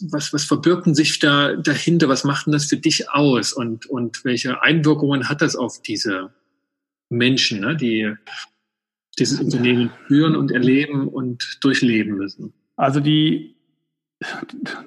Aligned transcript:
was, 0.00 0.32
was 0.32 0.44
verbirgt 0.44 0.94
sich 0.94 1.18
da 1.18 1.54
dahinter? 1.54 2.08
Was 2.08 2.24
macht 2.24 2.46
denn 2.46 2.52
das 2.52 2.66
für 2.66 2.76
dich 2.76 3.10
aus? 3.10 3.52
Und, 3.52 3.86
und 3.86 4.24
welche 4.24 4.62
Einwirkungen 4.62 5.28
hat 5.28 5.42
das 5.42 5.56
auf 5.56 5.80
diese 5.82 6.30
Menschen, 7.08 7.60
ne, 7.60 7.76
die 7.76 8.14
dieses 9.18 9.40
Unternehmen 9.40 9.90
führen 10.06 10.36
und 10.36 10.52
erleben 10.52 11.08
und 11.08 11.58
durchleben 11.62 12.16
müssen? 12.16 12.52
Also 12.76 13.00
die, 13.00 13.56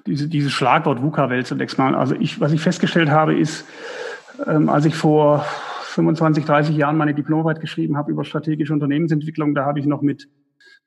diese, 0.06 0.28
dieses 0.28 0.52
Schlagwort 0.52 1.02
VUCA-Welt 1.02 1.48
zunächst 1.48 1.78
mal. 1.78 1.96
Also 1.96 2.16
ich, 2.16 2.40
was 2.40 2.52
ich 2.52 2.62
festgestellt 2.62 3.10
habe, 3.10 3.38
ist, 3.38 3.66
ähm, 4.46 4.70
als 4.70 4.86
ich 4.86 4.96
vor 4.96 5.46
25, 5.84 6.46
30 6.46 6.78
Jahren 6.78 6.98
meine 6.98 7.16
Diplomarbeit 7.16 7.60
geschrieben 7.62 7.98
habe 7.98 8.12
über 8.12 8.24
strategische 8.24 8.74
Unternehmensentwicklung, 8.74 9.56
da 9.56 9.66
habe 9.66 9.80
ich 9.80 9.86
noch 9.86 10.02
mit 10.02 10.30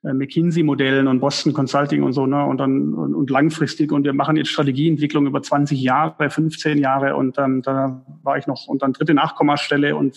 McKinsey-Modellen 0.02 1.07
und 1.07 1.20
Boston 1.20 1.52
Consulting 1.52 2.02
und 2.02 2.12
so, 2.12 2.27
ne, 2.27 2.45
und 2.45 2.59
dann 2.59 2.93
und, 2.95 3.14
und 3.14 3.30
langfristig. 3.30 3.93
Und 3.93 4.04
wir 4.04 4.12
machen 4.12 4.36
jetzt 4.36 4.50
Strategieentwicklung 4.50 5.27
über 5.27 5.43
20 5.43 5.80
Jahre, 5.80 6.29
15 6.29 6.79
Jahre. 6.79 7.14
Und 7.17 7.39
dann 7.39 7.62
da 7.62 8.04
war 8.22 8.36
ich 8.36 8.46
noch 8.46 8.67
und 8.67 8.82
dann 8.82 8.93
dritte 8.93 9.14
Nachkommastelle. 9.14 9.95
Und 9.95 10.17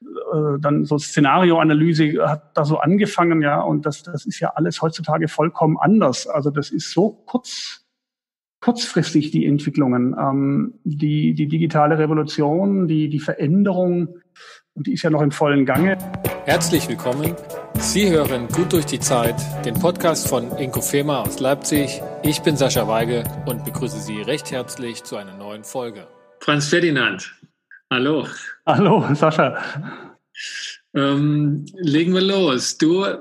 äh, 0.00 0.60
dann 0.60 0.84
so 0.84 0.98
Szenarioanalyse 0.98 2.28
hat 2.28 2.56
da 2.56 2.64
so 2.64 2.78
angefangen, 2.78 3.42
ja, 3.42 3.60
und 3.60 3.84
das, 3.84 4.04
das 4.04 4.26
ist 4.26 4.38
ja 4.38 4.52
alles 4.54 4.80
heutzutage 4.80 5.26
vollkommen 5.26 5.76
anders. 5.76 6.28
Also 6.28 6.50
das 6.50 6.70
ist 6.70 6.92
so 6.92 7.24
kurz, 7.26 7.84
kurzfristig 8.60 9.32
die 9.32 9.44
Entwicklungen, 9.44 10.14
ähm, 10.18 10.74
die, 10.84 11.34
die 11.34 11.48
digitale 11.48 11.98
Revolution, 11.98 12.86
die, 12.86 13.08
die 13.08 13.20
Veränderung, 13.20 14.18
und 14.78 14.86
die 14.86 14.92
ist 14.92 15.02
ja 15.02 15.10
noch 15.10 15.22
im 15.22 15.32
vollen 15.32 15.66
Gange. 15.66 15.98
Herzlich 16.44 16.88
willkommen. 16.88 17.34
Sie 17.80 18.10
hören 18.10 18.46
Gut 18.46 18.72
durch 18.72 18.86
die 18.86 19.00
Zeit, 19.00 19.34
den 19.64 19.74
Podcast 19.74 20.28
von 20.28 20.56
Inko 20.56 20.80
Fema 20.80 21.22
aus 21.22 21.40
Leipzig. 21.40 22.00
Ich 22.22 22.42
bin 22.42 22.56
Sascha 22.56 22.86
Weige 22.86 23.24
und 23.46 23.64
begrüße 23.64 23.98
Sie 23.98 24.22
recht 24.22 24.52
herzlich 24.52 25.02
zu 25.02 25.16
einer 25.16 25.36
neuen 25.36 25.64
Folge. 25.64 26.06
Franz 26.38 26.68
Ferdinand, 26.68 27.34
hallo. 27.90 28.28
Hallo, 28.66 29.04
Sascha. 29.14 29.58
Ähm, 30.94 31.66
legen 31.74 32.14
wir 32.14 32.22
los. 32.22 32.78
Du 32.78 33.02
äh, 33.02 33.18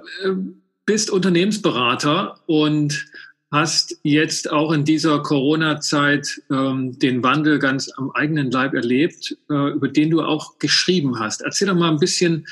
bist 0.86 1.09
Unternehmensberater 1.09 2.39
und 2.45 3.08
hast 3.52 3.98
jetzt 4.03 4.52
auch 4.52 4.72
in 4.73 4.84
dieser 4.84 5.22
Corona-Zeit 5.22 6.42
ähm, 6.52 7.00
den 7.00 7.23
Wandel 7.23 7.59
ganz 7.59 7.89
am 7.98 8.12
eigenen 8.12 8.52
Leib 8.52 8.73
erlebt, 8.73 9.38
äh, 9.50 9.72
über 9.72 9.88
den 9.88 10.12
du 10.12 10.22
auch 10.22 10.59
geschrieben 10.59 11.20
hast. 11.20 11.42
Erzähl 11.42 11.67
doch 11.67 11.76
mal 11.76 11.89
ein 11.89 12.00
bisschen, 12.00 12.45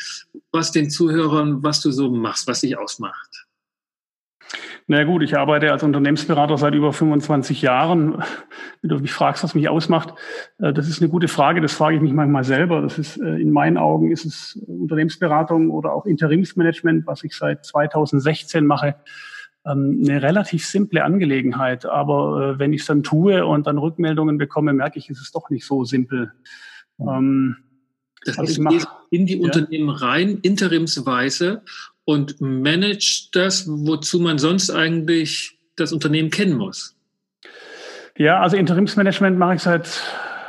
was 0.52 0.72
den 0.72 0.90
Zuhörern, 0.90 1.64
was 1.64 1.82
du 1.82 1.92
so 1.92 2.10
machst, 2.10 2.48
was 2.48 2.62
dich 2.62 2.78
ausmacht. 2.78 3.46
Na 4.88 5.04
gut, 5.04 5.24
ich 5.24 5.36
arbeite 5.36 5.72
als 5.72 5.82
Unternehmensberater 5.82 6.60
seit 6.60 6.76
über 6.76 6.94
25 6.94 7.64
Jahren. 7.64 8.24
Wenn 8.82 8.90
du 8.90 9.00
mich 9.00 9.12
fragst, 9.12 9.44
was 9.44 9.56
mich 9.56 9.68
ausmacht, 9.68 10.14
äh, 10.60 10.72
das 10.72 10.88
ist 10.88 11.02
eine 11.02 11.10
gute 11.10 11.28
Frage. 11.28 11.60
Das 11.60 11.74
frage 11.74 11.98
ich 11.98 12.02
mich 12.02 12.14
manchmal 12.14 12.46
selber. 12.46 12.82
Das 12.82 12.98
ist 12.98 13.18
äh, 13.18 13.36
in 13.36 13.52
meinen 13.52 13.78
Augen 13.78 14.12
ist 14.12 14.24
es 14.24 14.58
Unternehmensberatung 14.66 15.72
oder 15.72 15.92
auch 15.92 16.06
Interimsmanagement, 16.06 17.06
was 17.06 17.24
ich 17.26 17.36
seit 17.36 17.66
2016 17.66 18.66
mache 18.66 18.96
ähm, 19.66 20.04
eine 20.04 20.22
relativ 20.22 20.66
simple 20.66 21.04
Angelegenheit. 21.04 21.86
Aber 21.86 22.56
äh, 22.56 22.60
wenn 22.60 22.74
ich 22.74 22.82
es 22.82 22.88
dann 22.88 23.04
tue 23.04 23.46
und 23.46 23.68
dann 23.68 23.78
Rückmeldungen 23.78 24.38
bekomme, 24.38 24.74
merke 24.74 25.00
ich, 25.00 25.10
ist 25.10 25.22
es 25.22 25.32
doch 25.32 25.50
nicht 25.50 25.66
so 25.66 25.84
simpel. 25.84 26.32
Ähm, 27.00 27.58
das 28.26 28.38
heißt, 28.38 28.58
du 28.58 28.64
gehst 28.66 28.88
in 29.12 29.26
die 29.26 29.38
ja. 29.38 29.44
Unternehmen 29.44 29.90
rein, 29.90 30.40
interimsweise, 30.42 31.62
und 32.06 32.40
managt 32.40 33.36
das, 33.36 33.68
wozu 33.68 34.20
man 34.20 34.38
sonst 34.38 34.70
eigentlich 34.70 35.58
das 35.76 35.92
Unternehmen 35.92 36.30
kennen 36.30 36.56
muss. 36.56 36.96
Ja, 38.18 38.40
also 38.40 38.56
Interimsmanagement 38.56 39.38
mache 39.38 39.56
ich 39.56 39.62
seit 39.62 40.02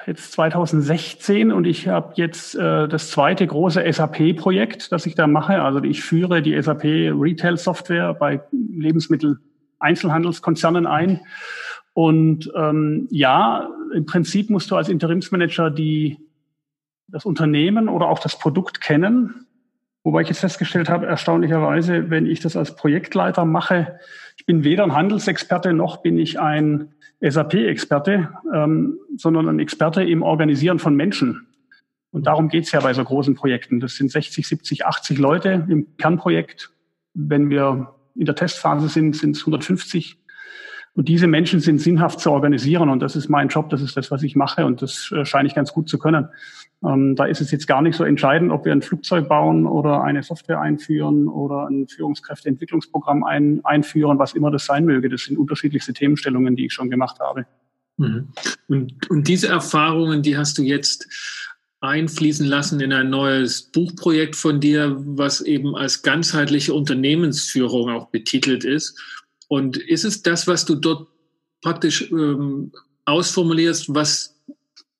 jetzt 0.06 0.32
2016 0.32 1.52
und 1.52 1.66
ich 1.66 1.88
habe 1.88 2.14
jetzt 2.16 2.54
äh, 2.54 2.88
das 2.88 3.10
zweite 3.10 3.46
große 3.46 3.82
SAP-Projekt, 3.92 4.90
das 4.92 5.04
ich 5.06 5.14
da 5.14 5.26
mache. 5.26 5.62
Also 5.62 5.82
ich 5.82 6.02
führe 6.02 6.42
die 6.42 6.60
SAP 6.60 6.84
Retail 6.84 7.56
Software 7.56 8.12
bei 8.14 8.42
Lebensmittel-Einzelhandelskonzernen 8.52 10.86
ein. 10.86 11.22
Und 11.92 12.52
ähm, 12.54 13.08
ja, 13.10 13.68
im 13.94 14.06
Prinzip 14.06 14.50
musst 14.50 14.70
du 14.70 14.76
als 14.76 14.88
Interimsmanager 14.88 15.70
die, 15.70 16.18
das 17.08 17.24
Unternehmen 17.24 17.88
oder 17.88 18.08
auch 18.08 18.20
das 18.20 18.38
Produkt 18.38 18.80
kennen. 18.80 19.46
Wobei 20.04 20.20
ich 20.20 20.28
jetzt 20.28 20.38
festgestellt 20.40 20.88
habe, 20.88 21.06
erstaunlicherweise, 21.06 22.10
wenn 22.10 22.26
ich 22.26 22.38
das 22.38 22.56
als 22.56 22.76
Projektleiter 22.76 23.44
mache, 23.44 23.98
ich 24.46 24.54
bin 24.54 24.62
weder 24.62 24.84
ein 24.84 24.94
Handelsexperte 24.94 25.72
noch 25.72 26.02
bin 26.02 26.18
ich 26.18 26.38
ein 26.38 26.94
SAP-Experte, 27.20 28.28
ähm, 28.54 28.96
sondern 29.16 29.48
ein 29.48 29.58
Experte 29.58 30.04
im 30.04 30.22
Organisieren 30.22 30.78
von 30.78 30.94
Menschen. 30.94 31.48
Und 32.12 32.28
darum 32.28 32.48
geht's 32.48 32.70
ja 32.70 32.78
bei 32.78 32.94
so 32.94 33.02
großen 33.02 33.34
Projekten. 33.34 33.80
Das 33.80 33.96
sind 33.96 34.08
60, 34.08 34.46
70, 34.46 34.86
80 34.86 35.18
Leute 35.18 35.66
im 35.68 35.96
Kernprojekt. 35.96 36.70
Wenn 37.12 37.50
wir 37.50 37.92
in 38.14 38.24
der 38.24 38.36
Testphase 38.36 38.86
sind, 38.86 39.16
sind 39.16 39.34
es 39.34 39.40
150. 39.40 40.16
Und 40.94 41.08
diese 41.08 41.26
Menschen 41.26 41.58
sind 41.58 41.80
sinnhaft 41.80 42.20
zu 42.20 42.30
organisieren. 42.30 42.88
Und 42.88 43.00
das 43.00 43.16
ist 43.16 43.28
mein 43.28 43.48
Job, 43.48 43.68
das 43.70 43.82
ist 43.82 43.96
das, 43.96 44.12
was 44.12 44.22
ich 44.22 44.36
mache. 44.36 44.64
Und 44.64 44.80
das 44.80 45.10
äh, 45.10 45.24
scheine 45.24 45.48
ich 45.48 45.56
ganz 45.56 45.72
gut 45.72 45.88
zu 45.88 45.98
können. 45.98 46.28
Ähm, 46.86 47.16
da 47.16 47.24
ist 47.24 47.40
es 47.40 47.50
jetzt 47.50 47.66
gar 47.66 47.82
nicht 47.82 47.96
so 47.96 48.04
entscheidend, 48.04 48.52
ob 48.52 48.64
wir 48.64 48.72
ein 48.72 48.82
Flugzeug 48.82 49.28
bauen 49.28 49.66
oder 49.66 50.02
eine 50.02 50.22
Software 50.22 50.60
einführen 50.60 51.26
oder 51.28 51.66
ein 51.66 51.88
Führungskräfteentwicklungsprogramm 51.88 53.24
ein, 53.24 53.64
einführen, 53.64 54.18
was 54.18 54.34
immer 54.34 54.50
das 54.50 54.66
sein 54.66 54.84
möge. 54.84 55.08
Das 55.08 55.24
sind 55.24 55.38
unterschiedlichste 55.38 55.92
Themenstellungen, 55.92 56.54
die 56.54 56.66
ich 56.66 56.72
schon 56.72 56.90
gemacht 56.90 57.18
habe. 57.18 57.46
Mhm. 57.96 58.28
Und, 58.68 59.10
und 59.10 59.28
diese 59.28 59.48
Erfahrungen, 59.48 60.22
die 60.22 60.36
hast 60.36 60.58
du 60.58 60.62
jetzt 60.62 61.08
einfließen 61.80 62.46
lassen 62.46 62.80
in 62.80 62.92
ein 62.92 63.10
neues 63.10 63.62
Buchprojekt 63.62 64.36
von 64.36 64.60
dir, 64.60 64.96
was 64.98 65.40
eben 65.40 65.76
als 65.76 66.02
ganzheitliche 66.02 66.72
Unternehmensführung 66.72 67.90
auch 67.90 68.08
betitelt 68.08 68.64
ist. 68.64 69.00
Und 69.48 69.76
ist 69.76 70.04
es 70.04 70.22
das, 70.22 70.46
was 70.46 70.64
du 70.64 70.74
dort 70.74 71.08
praktisch 71.62 72.10
ähm, 72.10 72.72
ausformulierst, 73.04 73.94
was 73.94 74.35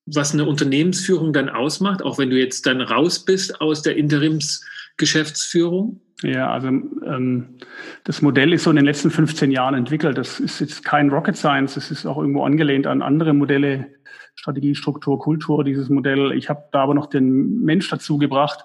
was 0.07 0.33
eine 0.33 0.47
Unternehmensführung 0.47 1.33
dann 1.33 1.49
ausmacht, 1.49 2.03
auch 2.03 2.19
wenn 2.19 2.31
du 2.31 2.39
jetzt 2.39 2.67
dann 2.67 2.81
raus 2.81 3.25
bist 3.25 3.61
aus 3.61 3.83
der 3.83 3.97
Interimsgeschäftsführung? 3.97 6.01
Ja, 6.23 6.51
also 6.51 6.69
ähm, 6.69 7.59
das 8.05 8.23
Modell 8.23 8.55
ist 8.55 8.63
so 8.63 8.71
in 8.71 8.77
den 8.77 8.87
letzten 8.87 9.11
15 9.11 9.51
Jahren 9.51 9.75
entwickelt. 9.75 10.17
Das 10.17 10.41
ist 10.41 10.61
jetzt 10.61 10.85
kein 10.85 11.11
Rocket 11.11 11.37
Science, 11.37 11.77
es 11.77 11.91
ist 11.91 12.07
auch 12.07 12.19
irgendwo 12.19 12.45
angelehnt 12.45 12.87
an 12.87 13.03
andere 13.03 13.35
Modelle, 13.35 13.87
Strategie, 14.35 14.75
Struktur, 14.75 15.19
Kultur, 15.19 15.65
dieses 15.65 15.89
Modell. 15.89 16.33
Ich 16.33 16.49
habe 16.49 16.65
da 16.73 16.83
aber 16.83 16.95
noch 16.95 17.07
den 17.07 17.63
Mensch 17.63 17.89
dazu 17.91 18.17
gebracht. 18.17 18.65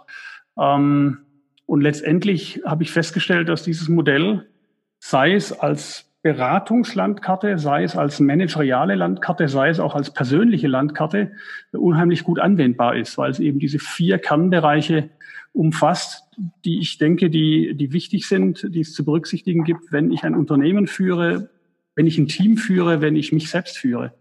Ähm, 0.58 1.20
und 1.66 1.82
letztendlich 1.82 2.62
habe 2.66 2.84
ich 2.84 2.92
festgestellt, 2.92 3.50
dass 3.50 3.64
dieses 3.64 3.90
Modell, 3.90 4.48
sei 5.00 5.34
es 5.34 5.52
als 5.52 6.11
Beratungslandkarte, 6.24 7.58
sei 7.58 7.84
es 7.84 7.96
als 7.96 8.20
manageriale 8.20 8.96
Landkarte, 8.96 9.48
sei 9.48 9.70
es 9.70 9.80
auch 9.80 9.96
als 9.96 10.12
persönliche 10.12 10.68
Landkarte, 10.68 11.32
unheimlich 11.72 12.24
gut 12.24 12.40
anwendbar 12.40 12.96
ist, 12.96 13.18
weil 13.18 13.32
es 13.32 13.40
eben 13.40 13.60
diese 13.60 13.80
vier 13.80 14.20
Kernbereiche 14.20 15.10
umfasst, 15.54 16.24
die 16.64 16.80
ich 16.80 16.98
denke, 16.98 17.30
die, 17.30 17.76
die 17.76 17.92
wichtig 17.92 18.28
sind, 18.28 18.68
die 18.74 18.82
es 18.82 18.94
zu 18.94 19.04
berücksichtigen 19.04 19.64
gibt, 19.64 19.92
wenn 19.92 20.12
ich 20.12 20.24
ein 20.24 20.36
Unternehmen 20.36 20.88
führe, 20.88 21.50
wenn 21.96 22.08
ich 22.08 22.18
ein 22.18 22.28
Team 22.28 22.58
führe, 22.58 23.02
wenn 23.02 23.16
ich 23.16 23.32
mich 23.32 23.50
selbst 23.50 23.78
führe. 23.78 24.14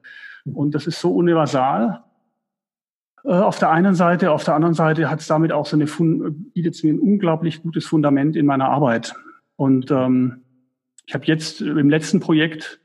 Und 0.44 0.74
das 0.74 0.86
ist 0.86 1.00
so 1.00 1.14
universal. 1.14 2.02
Äh, 3.24 3.32
auf 3.32 3.58
der 3.58 3.70
einen 3.70 3.94
Seite, 3.94 4.32
auf 4.32 4.44
der 4.44 4.54
anderen 4.54 4.74
Seite 4.74 5.10
hat 5.10 5.20
es 5.20 5.26
damit 5.26 5.52
auch 5.52 5.66
so 5.66 5.76
eine, 5.76 5.86
bietet 5.86 6.74
es 6.74 6.82
mir 6.82 6.94
ein 6.94 6.98
unglaublich 6.98 7.62
gutes 7.62 7.86
Fundament 7.86 8.36
in 8.36 8.46
meiner 8.46 8.68
Arbeit. 8.68 9.14
Und 9.56 9.90
ähm, 9.90 10.42
ich 11.10 11.14
habe 11.14 11.26
jetzt 11.26 11.60
im 11.60 11.90
letzten 11.90 12.20
Projekt, 12.20 12.78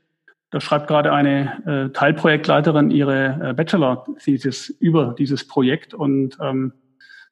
da 0.50 0.60
schreibt 0.60 0.88
gerade 0.88 1.12
eine 1.12 1.62
äh, 1.64 1.92
Teilprojektleiterin 1.92 2.90
ihre 2.90 3.38
äh, 3.40 3.54
Bachelor-Thesis 3.54 4.70
über 4.80 5.14
dieses 5.16 5.46
Projekt 5.46 5.94
und 5.94 6.36
ähm, 6.42 6.72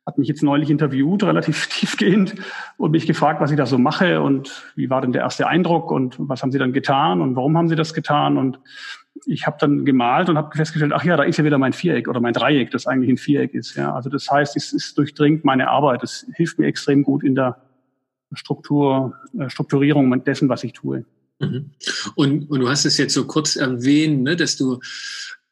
hat 0.06 0.18
mich 0.18 0.28
jetzt 0.28 0.44
neulich 0.44 0.70
interviewt, 0.70 1.22
relativ 1.24 1.66
tiefgehend, 1.66 2.36
und 2.76 2.92
mich 2.92 3.08
gefragt, 3.08 3.40
was 3.40 3.50
ich 3.50 3.56
da 3.56 3.66
so 3.66 3.76
mache 3.76 4.20
und 4.20 4.70
wie 4.76 4.88
war 4.88 5.00
denn 5.00 5.10
der 5.10 5.22
erste 5.22 5.48
Eindruck 5.48 5.90
und 5.90 6.14
was 6.20 6.42
haben 6.42 6.52
Sie 6.52 6.60
dann 6.60 6.72
getan 6.72 7.20
und 7.20 7.34
warum 7.34 7.58
haben 7.58 7.68
Sie 7.68 7.74
das 7.74 7.92
getan 7.92 8.38
und 8.38 8.60
ich 9.26 9.48
habe 9.48 9.56
dann 9.58 9.84
gemalt 9.84 10.28
und 10.28 10.38
habe 10.38 10.56
festgestellt, 10.56 10.92
ach 10.94 11.02
ja, 11.02 11.16
da 11.16 11.24
ist 11.24 11.38
ja 11.38 11.44
wieder 11.44 11.58
mein 11.58 11.72
Viereck 11.72 12.06
oder 12.06 12.20
mein 12.20 12.34
Dreieck, 12.34 12.70
das 12.70 12.86
eigentlich 12.86 13.10
ein 13.10 13.18
Viereck 13.18 13.52
ist. 13.52 13.74
Ja, 13.74 13.96
also 13.96 14.10
das 14.10 14.30
heißt, 14.30 14.54
es, 14.54 14.72
es 14.72 14.94
durchdringt 14.94 15.44
meine 15.44 15.68
Arbeit. 15.70 16.04
Das 16.04 16.24
hilft 16.34 16.60
mir 16.60 16.68
extrem 16.68 17.02
gut 17.02 17.24
in 17.24 17.34
der 17.34 17.63
Struktur, 18.36 19.14
äh, 19.38 19.48
Strukturierung 19.48 20.24
dessen, 20.24 20.48
was 20.48 20.64
ich 20.64 20.72
tue. 20.72 21.04
Mhm. 21.40 21.70
Und, 22.14 22.50
und 22.50 22.60
du 22.60 22.68
hast 22.68 22.84
es 22.84 22.98
jetzt 22.98 23.14
so 23.14 23.26
kurz 23.26 23.56
erwähnt, 23.56 24.22
ne, 24.22 24.36
dass 24.36 24.56
du 24.56 24.80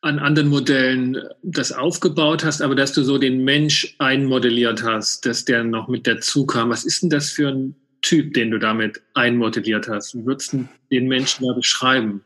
an 0.01 0.19
anderen 0.19 0.49
Modellen 0.49 1.17
das 1.43 1.71
aufgebaut 1.71 2.45
hast, 2.45 2.61
aber 2.61 2.75
dass 2.75 2.93
du 2.93 3.05
so 3.05 3.19
den 3.19 3.45
Mensch 3.45 3.95
einmodelliert 3.99 4.83
hast, 4.83 5.25
dass 5.27 5.45
der 5.45 5.63
noch 5.63 5.89
mit 5.89 6.07
dazu 6.07 6.45
kam. 6.45 6.71
Was 6.71 6.85
ist 6.85 7.03
denn 7.03 7.11
das 7.11 7.31
für 7.31 7.49
ein 7.49 7.77
Typ, 8.03 8.35
den 8.35 8.51
du 8.51 8.59
damit 8.59 9.01
einmodelliert 9.15 9.89
hast? 9.89 10.17
Wie 10.17 10.27
würdest 10.27 10.55
du 10.55 10.69
den 10.91 11.07
Menschen 11.07 11.47
da 11.47 11.53
beschreiben? 11.53 12.23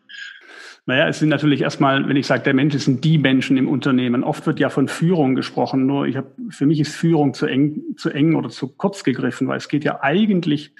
Naja, 0.88 1.08
es 1.08 1.18
sind 1.18 1.30
natürlich 1.30 1.62
erstmal, 1.62 2.08
wenn 2.08 2.16
ich 2.16 2.28
sage, 2.28 2.44
der 2.44 2.54
Mensch, 2.54 2.72
es 2.76 2.84
sind 2.84 3.02
die 3.04 3.18
Menschen 3.18 3.56
im 3.56 3.68
Unternehmen. 3.68 4.22
Oft 4.22 4.46
wird 4.46 4.60
ja 4.60 4.68
von 4.68 4.86
Führung 4.86 5.34
gesprochen, 5.34 5.84
nur 5.84 6.06
ich 6.06 6.16
habe, 6.16 6.30
für 6.50 6.64
mich 6.64 6.78
ist 6.78 6.94
Führung 6.94 7.34
zu 7.34 7.46
eng, 7.46 7.82
zu 7.96 8.10
eng 8.10 8.36
oder 8.36 8.50
zu 8.50 8.68
kurz 8.68 9.02
gegriffen, 9.02 9.48
weil 9.48 9.56
es 9.56 9.68
geht 9.68 9.82
ja 9.82 10.00
eigentlich 10.02 10.76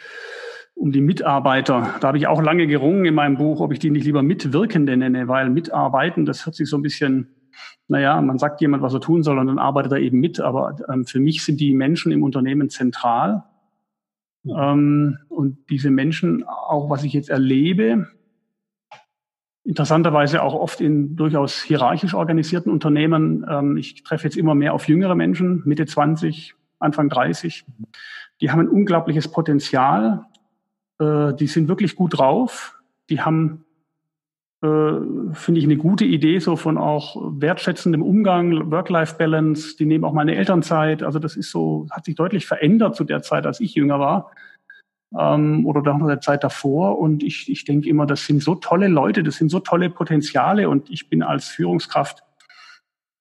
um 0.75 0.93
die 0.93 1.01
Mitarbeiter. 1.01 1.97
Da 2.01 2.09
habe 2.09 2.19
ich 2.19 2.29
auch 2.29 2.41
lange 2.41 2.69
gerungen 2.69 3.05
in 3.05 3.15
meinem 3.15 3.37
Buch, 3.37 3.59
ob 3.59 3.73
ich 3.73 3.81
die 3.81 3.91
nicht 3.91 4.05
lieber 4.05 4.23
Mitwirkende 4.23 4.97
nenne, 4.97 5.27
weil 5.27 5.51
Mitarbeiten, 5.51 6.25
das 6.25 6.47
hört 6.47 6.55
sich 6.55 6.69
so 6.69 6.79
ein 6.79 6.83
bisschen, 6.83 7.35
naja, 7.89 8.21
man 8.21 8.39
sagt 8.39 8.61
jemand, 8.61 8.85
was 8.85 8.95
er 8.95 9.01
tun 9.01 9.25
soll 9.25 9.39
und 9.39 9.49
dann 9.49 9.59
arbeitet 9.59 9.91
er 9.91 9.99
eben 9.99 10.21
mit. 10.21 10.39
Aber 10.39 10.77
ähm, 10.89 11.05
für 11.05 11.19
mich 11.19 11.45
sind 11.45 11.61
die 11.61 11.75
Menschen 11.75 12.13
im 12.13 12.23
Unternehmen 12.23 12.71
zentral. 12.71 13.43
Ähm, 14.47 15.19
und 15.29 15.59
diese 15.69 15.91
Menschen, 15.91 16.45
auch 16.45 16.91
was 16.91 17.03
ich 17.03 17.13
jetzt 17.13 17.31
erlebe, 17.31 18.07
interessanterweise 19.67 20.43
auch 20.43 20.55
oft 20.55 20.81
in 20.81 21.17
durchaus 21.17 21.63
hierarchisch 21.63 22.15
organisierten 22.15 22.71
Unternehmen. 22.71 23.45
Ähm, 23.49 23.77
ich 23.77 24.03
treffe 24.05 24.25
jetzt 24.25 24.37
immer 24.37 24.55
mehr 24.55 24.73
auf 24.75 24.89
jüngere 24.89 25.15
Menschen, 25.15 25.63
Mitte 25.65 25.87
20, 25.87 26.55
Anfang 26.79 27.09
30. 27.09 27.65
Die 28.41 28.51
haben 28.51 28.61
ein 28.61 28.69
unglaubliches 28.69 29.29
Potenzial. 29.29 30.25
Äh, 31.01 31.35
die 31.35 31.49
sind 31.49 31.69
wirklich 31.69 31.97
gut 31.97 32.19
drauf. 32.19 32.81
Die 33.11 33.21
haben, 33.21 33.65
äh, 34.63 34.67
finde 35.33 35.59
ich, 35.59 35.65
eine 35.65 35.77
gute 35.77 36.05
Idee 36.05 36.39
so 36.39 36.55
von 36.55 36.79
auch 36.79 37.17
wertschätzendem 37.41 38.03
Umgang, 38.03 38.71
Work-Life-Balance. 38.71 39.77
Die 39.79 39.87
nehmen 39.87 40.05
auch 40.05 40.13
meine 40.13 40.37
Elternzeit. 40.37 41.03
Also 41.03 41.19
das 41.19 41.37
ist 41.37 41.51
so, 41.51 41.89
hat 41.91 42.05
sich 42.05 42.15
deutlich 42.15 42.47
verändert 42.47 42.95
zu 42.95 43.03
der 43.03 43.23
Zeit, 43.23 43.47
als 43.47 43.59
ich 43.59 43.75
jünger 43.75 43.99
war 43.99 44.31
ähm, 45.19 45.67
oder 45.67 45.95
noch 45.95 46.07
der 46.07 46.21
Zeit 46.21 46.45
davor. 46.45 46.99
Und 46.99 47.23
ich, 47.23 47.51
ich 47.51 47.65
denke 47.65 47.89
immer, 47.89 48.07
das 48.07 48.27
sind 48.27 48.43
so 48.43 48.55
tolle 48.55 48.89
Leute, 48.89 49.23
das 49.23 49.37
sind 49.37 49.51
so 49.51 49.61
tolle 49.61 49.91
Potenziale 49.91 50.69
und 50.69 50.91
ich 50.91 51.09
bin 51.09 51.23
als 51.23 51.49
Führungskraft, 51.49 52.23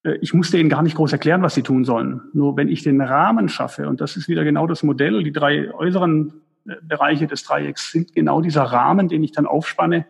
äh, 0.04 0.18
ich 0.22 0.34
muss 0.34 0.52
denen 0.52 0.70
gar 0.70 0.84
nicht 0.84 0.96
groß 0.96 1.12
erklären, 1.12 1.42
was 1.42 1.56
sie 1.56 1.64
tun 1.64 1.86
sollen. 1.86 2.22
Nur 2.34 2.58
wenn 2.58 2.70
ich 2.70 2.84
den 2.84 3.02
Rahmen 3.02 3.50
schaffe, 3.50 3.88
und 3.88 4.02
das 4.02 4.18
ist 4.18 4.28
wieder 4.28 4.44
genau 4.44 4.68
das 4.68 4.84
Modell, 4.84 5.24
die 5.24 5.32
drei 5.32 5.74
äußeren 5.74 6.34
äh, 6.68 6.76
Bereiche 6.82 7.28
des 7.28 7.44
Dreiecks 7.44 7.92
sind 7.92 8.14
genau 8.14 8.42
dieser 8.42 8.64
Rahmen, 8.64 9.08
den 9.08 9.24
ich 9.24 9.32
dann 9.32 9.46
aufspanne, 9.46 10.06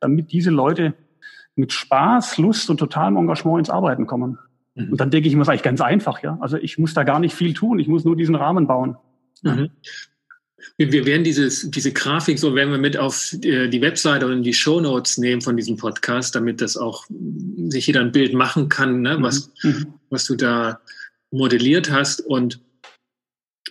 damit 0.00 0.32
diese 0.32 0.50
Leute 0.50 0.94
mit 1.54 1.72
Spaß, 1.72 2.36
Lust 2.38 2.68
und 2.68 2.76
totalem 2.76 3.16
Engagement 3.16 3.60
ins 3.60 3.70
Arbeiten 3.70 4.06
kommen. 4.06 4.38
Mhm. 4.74 4.92
Und 4.92 5.00
dann 5.00 5.10
denke 5.10 5.26
ich 5.26 5.32
immer, 5.32 5.42
es 5.42 5.48
ist 5.48 5.50
eigentlich 5.50 5.62
ganz 5.62 5.80
einfach, 5.80 6.22
ja. 6.22 6.36
Also 6.40 6.58
ich 6.58 6.78
muss 6.78 6.94
da 6.94 7.02
gar 7.02 7.18
nicht 7.18 7.34
viel 7.34 7.54
tun, 7.54 7.78
ich 7.78 7.88
muss 7.88 8.04
nur 8.04 8.14
diesen 8.14 8.34
Rahmen 8.34 8.66
bauen. 8.66 8.96
Mhm. 9.42 9.70
Wir, 10.76 10.92
wir 10.92 11.06
werden 11.06 11.24
dieses, 11.24 11.70
diese 11.70 11.92
Grafik, 11.92 12.38
so 12.38 12.54
werden 12.54 12.70
wir 12.70 12.78
mit 12.78 12.96
auf 12.96 13.32
äh, 13.42 13.68
die 13.68 13.80
Webseite 13.80 14.26
und 14.26 14.42
die 14.42 14.54
Show 14.54 14.80
Notes 14.80 15.18
nehmen 15.18 15.42
von 15.42 15.56
diesem 15.56 15.76
Podcast, 15.76 16.34
damit 16.34 16.60
das 16.60 16.76
auch 16.76 17.06
sich 17.68 17.86
jeder 17.86 18.00
ein 18.00 18.12
Bild 18.12 18.34
machen 18.34 18.68
kann, 18.68 19.00
ne, 19.00 19.16
was, 19.20 19.50
mhm. 19.62 19.94
was 20.10 20.26
du 20.26 20.34
da 20.34 20.80
modelliert 21.30 21.90
hast. 21.90 22.20
Und 22.20 22.60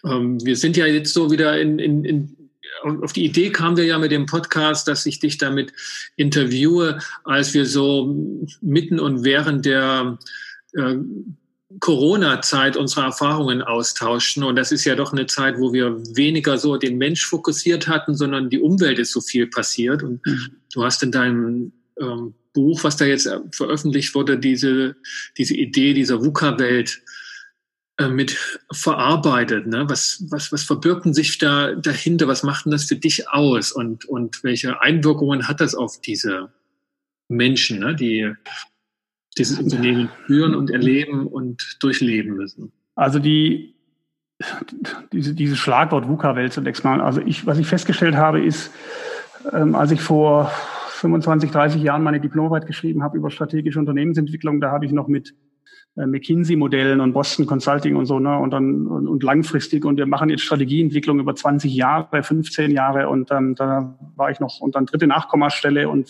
ähm, 0.04 0.44
wir 0.44 0.56
sind 0.56 0.78
ja 0.78 0.86
jetzt 0.86 1.14
so 1.14 1.32
wieder 1.32 1.60
in, 1.60 1.80
in, 1.80 2.06
in 2.06 2.36
auf 2.84 3.14
die 3.14 3.26
Idee 3.26 3.52
kamen 3.52 3.78
wir 3.78 3.86
ja 3.86 3.98
mit 3.98 4.12
dem 4.12 4.28
Podcast, 4.28 4.88
dass 4.88 5.06
ich 5.06 5.20
dich 5.20 5.38
damit 5.38 5.74
interviewe, 6.18 7.00
als 7.24 7.54
wir 7.54 7.66
so 7.66 8.16
mitten 8.62 9.00
und 9.00 9.24
während 9.24 9.66
der 9.66 10.20
äh, 10.74 10.96
Corona-Zeit 11.80 12.78
unsere 12.78 13.06
Erfahrungen 13.06 13.62
austauschen. 13.62 14.44
Und 14.44 14.56
das 14.56 14.72
ist 14.72 14.86
ja 14.86 14.96
doch 14.96 15.12
eine 15.12 15.26
Zeit, 15.26 15.58
wo 15.58 15.74
wir 15.74 15.98
weniger 16.16 16.58
so 16.58 16.78
den 16.78 16.98
Mensch 16.98 17.26
fokussiert 17.26 17.88
hatten, 17.88 18.16
sondern 18.16 18.50
die 18.50 18.60
Umwelt 18.60 19.00
ist 19.00 19.12
so 19.12 19.22
viel 19.22 19.48
passiert. 19.48 20.04
Und 20.04 20.26
mhm. 20.26 20.58
du 20.74 20.84
hast 20.84 21.04
in 21.04 21.12
deinem 21.12 21.74
ähm, 22.00 22.34
Buch, 22.54 22.84
was 22.84 22.98
da 22.98 23.06
jetzt 23.06 23.30
veröffentlicht 23.52 24.16
wurde, 24.16 24.38
diese, 24.38 24.96
diese 25.38 25.56
Idee 25.56 25.94
dieser 25.94 26.24
VUCA-Welt 26.24 27.02
äh, 27.98 28.08
mit 28.08 28.38
verarbeitet. 28.72 29.68
Ne? 29.68 29.86
Was, 29.88 30.24
was, 30.30 30.52
was 30.52 30.64
verbirgt 30.64 31.14
sich 31.14 31.38
da 31.38 31.74
dahinter? 31.76 32.28
Was 32.28 32.44
macht 32.44 32.66
denn 32.66 32.72
das 32.72 32.86
für 32.86 32.96
dich 32.96 33.30
aus? 33.30 33.72
Und, 33.72 34.06
und 34.06 34.44
welche 34.44 34.82
Einwirkungen 34.82 35.48
hat 35.48 35.62
das 35.62 35.76
auf 35.76 36.02
diese 36.02 36.52
Menschen, 37.28 37.80
ne? 37.80 37.96
die 37.96 38.34
dieses 39.38 39.60
Unternehmen 39.60 40.10
führen 40.26 40.56
und 40.56 40.72
erleben 40.72 41.28
und 41.28 41.78
durchleben 41.82 42.36
müssen? 42.36 42.72
Also 42.96 43.20
die, 43.20 43.76
diese, 45.12 45.34
dieses 45.34 45.58
Schlagwort 45.58 46.08
VUCA-Welt 46.08 46.54
zunächst 46.54 46.84
mal. 46.84 47.02
Also 47.02 47.22
ich, 47.22 47.46
was 47.46 47.58
ich 47.58 47.68
festgestellt 47.68 48.16
habe, 48.16 48.44
ist, 48.44 48.72
ähm, 49.52 49.76
als 49.76 49.92
ich 49.92 50.02
vor 50.02 50.52
25, 50.90 51.52
30 51.52 51.84
Jahren 51.84 52.04
meine 52.04 52.20
Diplomarbeit 52.20 52.68
geschrieben 52.68 53.04
habe 53.04 53.18
über 53.18 53.30
strategische 53.30 53.80
Unternehmensentwicklung, 53.80 54.62
da 54.62 54.72
habe 54.72 54.86
ich 54.86 54.92
noch 54.92 55.08
mit 55.08 55.36
äh, 55.98 56.06
McKinsey-Modellen 56.08 57.00
und 57.00 57.14
Boston 57.14 57.46
Consulting 57.46 57.96
und 57.96 58.06
so, 58.06 58.20
ne, 58.20 58.38
und 58.38 58.52
dann 58.52 58.88
und, 58.88 59.08
und 59.08 59.24
langfristig 59.24 59.86
und 59.86 59.98
wir 59.98 60.06
machen 60.06 60.30
jetzt 60.30 60.44
Strategieentwicklung 60.44 61.20
über 61.20 61.36
20 61.36 61.74
Jahre, 61.74 62.24
15 62.24 62.72
Jahre 62.72 63.10
und 63.10 63.32
ähm, 63.32 63.56
da 63.56 63.98
war 64.16 64.32
ich 64.32 64.40
noch 64.40 64.60
und 64.60 64.76
dann 64.76 64.86
dritte 64.86 65.08
Nachkommastelle 65.08 65.88
und 65.88 66.10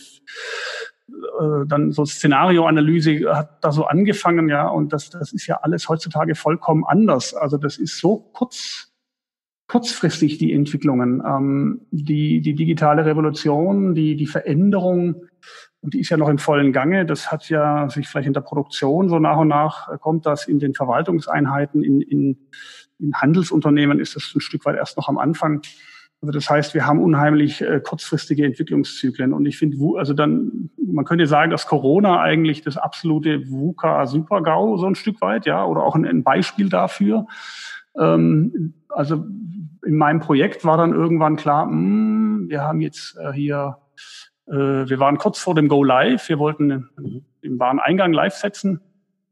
äh, 1.08 1.66
dann 1.68 1.92
so 1.92 2.06
Szenarioanalyse 2.06 3.36
hat 3.36 3.64
da 3.64 3.72
so 3.72 3.86
angefangen, 3.86 4.50
ja, 4.50 4.68
und 4.68 4.94
das, 4.94 5.10
das 5.10 5.34
ist 5.34 5.48
ja 5.48 5.60
alles 5.62 5.88
heutzutage 5.90 6.36
vollkommen 6.36 6.84
anders. 6.86 7.34
Also 7.34 7.58
das 7.58 7.78
ist 7.78 8.00
so 8.00 8.30
kurz, 8.34 8.92
kurzfristig 9.68 10.38
die 10.38 10.54
Entwicklungen, 10.54 11.22
ähm, 11.26 11.82
die, 11.92 12.42
die 12.42 12.56
digitale 12.56 13.06
Revolution, 13.06 13.94
die, 13.96 14.16
die 14.16 14.28
Veränderung, 14.28 15.26
die 15.82 16.00
ist 16.00 16.10
ja 16.10 16.18
noch 16.18 16.30
im 16.30 16.40
vollen 16.40 16.74
Gange. 16.74 17.06
Das 17.06 17.32
hat 17.32 17.50
ja 17.50 17.90
sich 17.90 18.08
vielleicht 18.08 18.28
in 18.28 18.34
der 18.34 18.42
Produktion 18.42 19.10
so 19.10 19.20
nach 19.20 19.38
und 19.38 19.48
nach 19.48 19.90
äh, 19.92 19.98
kommt 20.00 20.26
das 20.26 20.48
in 20.48 20.60
den 20.60 20.74
Verwaltungseinheiten, 20.74 21.84
in, 21.84 22.02
in, 22.02 22.38
in 22.98 23.14
Handelsunternehmen 23.14 24.00
ist 24.00 24.16
das 24.16 24.32
ein 24.36 24.42
Stück 24.42 24.66
weit 24.66 24.78
erst 24.78 24.98
noch 24.98 25.10
am 25.10 25.18
Anfang. 25.18 25.62
Also 26.22 26.32
das 26.32 26.50
heißt, 26.50 26.74
wir 26.74 26.88
haben 26.88 27.02
unheimlich 27.02 27.62
äh, 27.62 27.80
kurzfristige 27.80 28.46
Entwicklungszyklen. 28.46 29.34
Und 29.34 29.46
ich 29.46 29.58
finde, 29.58 29.78
also 29.98 30.14
dann, 30.14 30.70
man 30.78 31.06
könnte 31.06 31.28
sagen, 31.28 31.52
dass 31.52 31.68
Corona 31.68 32.20
eigentlich 32.22 32.62
das 32.62 32.78
absolute 32.78 33.50
VUCA-Super-GAU 33.50 34.78
so 34.78 34.88
ein 34.88 34.96
Stück 34.96 35.22
weit, 35.22 35.46
ja, 35.46 35.66
oder 35.66 35.84
auch 35.84 35.96
ein, 35.96 36.06
ein 36.06 36.24
Beispiel 36.24 36.70
dafür. 36.70 37.28
Ähm, 37.98 38.74
also 38.90 39.26
in 39.86 39.98
meinem 39.98 40.20
Projekt 40.20 40.66
war 40.66 40.78
dann 40.78 40.94
irgendwann 40.94 41.36
klar, 41.36 41.68
mh, 41.68 41.72
hm, 41.72 42.50
wir 42.50 42.62
haben 42.62 42.82
jetzt 42.82 43.18
äh, 43.18 43.32
hier, 43.34 43.78
äh, 44.48 44.54
wir 44.54 45.00
waren 45.00 45.18
kurz 45.18 45.40
vor 45.40 45.56
dem 45.56 45.68
Go 45.68 45.84
Live, 45.84 46.30
wir 46.30 46.40
wollten 46.40 46.90
im 47.42 47.60
Wareneingang 47.60 48.14
live 48.14 48.34
setzen 48.36 48.82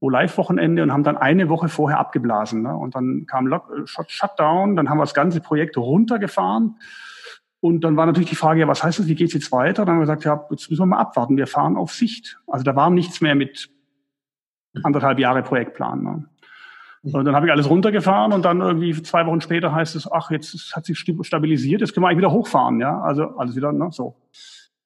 Go-Live-Wochenende 0.03 0.83
und 0.83 0.91
haben 0.91 1.03
dann 1.03 1.15
eine 1.15 1.47
Woche 1.47 1.69
vorher 1.69 1.97
abgeblasen. 1.97 2.63
Ne? 2.63 2.75
Und 2.75 2.93
dann 2.93 3.25
kam 3.25 3.47
Lock 3.47 3.71
äh, 3.71 3.87
Shutdown, 3.87 4.75
dann 4.75 4.89
haben 4.89 4.97
wir 4.97 5.03
das 5.03 5.13
ganze 5.13 5.39
Projekt 5.39 5.77
runtergefahren. 5.77 6.75
Und 7.61 7.85
dann 7.85 7.95
war 7.95 8.05
natürlich 8.05 8.29
die 8.29 8.35
Frage, 8.35 8.59
ja, 8.59 8.67
was 8.67 8.83
heißt 8.83 8.99
das, 8.99 9.07
wie 9.07 9.15
geht's 9.15 9.33
jetzt 9.33 9.53
weiter? 9.53 9.85
Dann 9.85 9.93
haben 9.93 9.99
wir 9.99 10.07
gesagt, 10.07 10.25
ja, 10.25 10.45
jetzt 10.51 10.69
müssen 10.69 10.81
wir 10.81 10.87
mal 10.87 10.99
abwarten, 10.99 11.37
wir 11.37 11.47
fahren 11.47 11.77
auf 11.77 11.93
Sicht. 11.93 12.37
Also 12.47 12.65
da 12.65 12.75
war 12.75 12.89
nichts 12.89 13.21
mehr 13.21 13.33
mit 13.33 13.69
anderthalb 14.83 15.19
Jahre 15.19 15.41
Projektplan. 15.41 16.03
Ne? 16.03 16.25
Und 17.03 17.23
dann 17.23 17.33
habe 17.33 17.45
ich 17.45 17.51
alles 17.53 17.69
runtergefahren 17.69 18.33
und 18.33 18.43
dann 18.43 18.59
irgendwie 18.59 19.01
zwei 19.03 19.25
Wochen 19.25 19.39
später 19.39 19.73
heißt 19.73 19.95
es, 19.95 20.11
ach, 20.11 20.31
jetzt 20.31 20.75
hat 20.75 20.83
sich 20.85 20.97
stabilisiert, 20.99 21.79
jetzt 21.79 21.93
können 21.93 22.03
wir 22.03 22.09
eigentlich 22.09 22.17
wieder 22.17 22.31
hochfahren, 22.31 22.81
ja. 22.81 22.99
Also 22.99 23.37
alles 23.37 23.55
wieder, 23.55 23.71
ne, 23.71 23.87
so. 23.91 24.17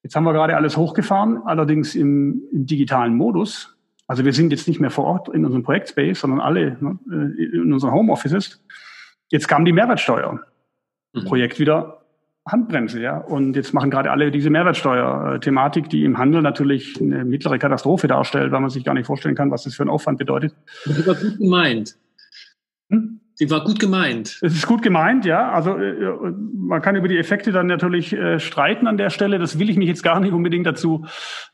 Jetzt 0.04 0.16
haben 0.16 0.26
wir 0.26 0.34
gerade 0.34 0.56
alles 0.56 0.78
hochgefahren, 0.78 1.42
allerdings 1.46 1.96
im, 1.96 2.44
im 2.52 2.68
digitalen 2.68 3.16
Modus. 3.16 3.77
Also 4.08 4.24
wir 4.24 4.34
sind 4.34 4.52
jetzt 4.52 4.68
nicht 4.68 4.80
mehr 4.80 4.90
vor 4.90 5.06
Ort 5.06 5.30
in 5.30 5.46
unserem 5.46 5.64
Projektspace, 5.64 6.20
sondern 6.20 6.40
alle 6.40 6.78
ne, 6.80 6.98
äh, 7.12 7.58
in 7.58 7.74
unseren 7.74 7.92
Homeoffices. 7.92 8.64
Jetzt 9.30 9.48
kam 9.48 9.66
die 9.66 9.74
Mehrwertsteuer. 9.74 10.40
Mhm. 11.14 11.26
Projekt 11.26 11.60
wieder 11.60 12.02
Handbremse, 12.48 13.02
ja. 13.02 13.18
Und 13.18 13.56
jetzt 13.56 13.74
machen 13.74 13.92
gerade 13.92 14.10
alle 14.10 14.32
diese 14.32 14.50
Mehrwertsteuer-Thematik, 14.50 15.90
die 15.90 16.06
im 16.06 16.18
Handel 16.18 16.42
natürlich 16.42 17.00
eine 17.02 17.26
mittlere 17.26 17.60
Katastrophe 17.60 18.08
darstellt, 18.08 18.52
weil 18.52 18.62
man 18.62 18.70
sich 18.70 18.86
gar 18.86 18.94
nicht 18.94 19.06
vorstellen 19.06 19.36
kann, 19.36 19.52
was 19.52 19.64
das 19.64 19.76
für 19.76 19.84
ein 19.84 19.90
Aufwand 19.90 20.18
bedeutet. 20.18 20.56
Das 20.86 21.06
war 21.06 21.16
gut 21.16 21.38
gemeint. 21.38 21.98
Hm? 22.90 23.20
Sie 23.40 23.52
war 23.52 23.64
gut 23.64 23.80
gemeint. 23.80 24.40
Es 24.42 24.56
ist 24.56 24.66
gut 24.66 24.82
gemeint, 24.82 25.24
ja. 25.24 25.52
Also 25.52 25.78
äh, 25.78 25.92
äh, 25.92 26.34
man 26.56 26.82
kann 26.82 26.96
über 26.96 27.08
die 27.08 27.20
Effekte 27.20 27.52
dann 27.52 27.68
natürlich 27.68 28.12
äh, 28.12 28.40
streiten 28.40 28.88
an 28.88 28.98
der 28.98 29.12
Stelle. 29.12 29.38
Das 29.38 29.60
will 29.60 29.70
ich 29.70 29.78
mich 29.78 29.88
jetzt 29.88 30.02
gar 30.02 30.20
nicht 30.20 30.34
unbedingt 30.34 30.66
dazu 30.66 31.06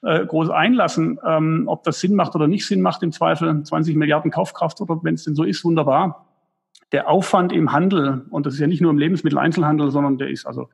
äh, 0.01 0.25
groß 0.25 0.49
einlassen, 0.49 1.19
ähm, 1.27 1.65
ob 1.67 1.83
das 1.83 1.99
Sinn 1.99 2.15
macht 2.15 2.35
oder 2.35 2.47
nicht 2.47 2.65
Sinn 2.65 2.79
macht. 2.79 3.03
Im 3.03 3.11
Zweifel 3.11 3.63
20 3.63 3.97
Milliarden 3.97 4.31
Kaufkraft 4.31 4.79
oder 4.79 5.01
wenn 5.03 5.15
es 5.15 5.25
denn 5.25 5.35
so 5.35 5.43
ist, 5.43 5.65
wunderbar. 5.65 6.29
Der 6.93 7.09
Aufwand 7.09 7.51
im 7.51 7.73
Handel, 7.73 8.27
und 8.29 8.45
das 8.45 8.53
ist 8.53 8.61
ja 8.61 8.67
nicht 8.67 8.81
nur 8.81 8.91
im 8.91 8.97
Lebensmitteleinzelhandel, 8.97 9.91
sondern 9.91 10.17
der 10.17 10.29
ist 10.29 10.45
also 10.45 10.69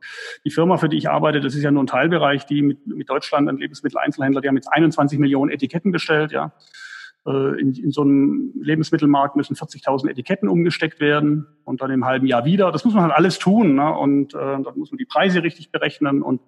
die 0.46 0.52
Firma, 0.52 0.78
für 0.78 0.90
die 0.90 0.98
ich 0.98 1.10
arbeite, 1.10 1.40
das 1.40 1.56
ist 1.56 1.64
ja 1.64 1.72
nur 1.72 1.82
ein 1.82 1.88
Teilbereich, 1.88 2.46
die 2.46 2.62
mit, 2.62 2.86
mit 2.86 3.10
Deutschland 3.10 3.50
ein 3.50 3.58
Lebensmitteleinzelhändler, 3.58 4.42
die 4.42 4.48
haben 4.48 4.58
jetzt 4.58 4.72
21 4.72 5.18
Millionen 5.18 5.50
Etiketten 5.50 5.92
bestellt, 5.92 6.32
ja. 6.32 6.52
Äh, 7.26 7.60
in, 7.60 7.74
in 7.74 7.92
so 7.92 8.02
einem 8.02 8.54
Lebensmittelmarkt 8.62 9.36
müssen 9.36 9.56
40.000 9.56 10.10
Etiketten 10.10 10.48
umgesteckt 10.48 11.00
werden 11.00 11.48
und 11.66 11.82
dann 11.82 11.92
im 11.92 12.06
halben 12.06 12.26
Jahr 12.26 12.46
wieder. 12.46 12.72
Das 12.72 12.86
muss 12.86 12.94
man 12.94 13.04
halt 13.04 13.14
alles 13.14 13.40
tun. 13.40 13.76
Ne? 13.76 13.94
Und 13.94 14.34
äh, 14.34 14.38
dann 14.38 14.78
muss 14.78 14.92
man 14.92 14.98
die 14.98 15.06
Preise 15.06 15.44
richtig 15.44 15.72
berechnen. 15.72 16.22
Und 16.22 16.42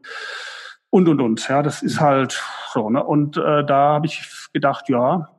und 0.90 1.08
und 1.08 1.22
und. 1.22 1.48
Ja, 1.48 1.62
das 1.62 1.84
ist 1.84 2.00
halt 2.00 2.42
so. 2.72 2.90
Ne? 2.90 3.04
Und 3.04 3.38
äh, 3.38 3.66
da 3.66 3.94
habe 3.94 4.08
ich 4.08 4.24
gedacht, 4.54 4.90
ja, 4.90 5.30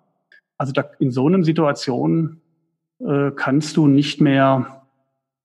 also 0.58 0.72
da, 0.72 0.84
in 0.98 1.10
so 1.10 1.26
einer 1.26 1.42
Situation 1.44 2.40
äh, 3.00 3.30
kannst 3.34 3.76
du 3.76 3.86
nicht 3.86 4.20
mehr 4.20 4.82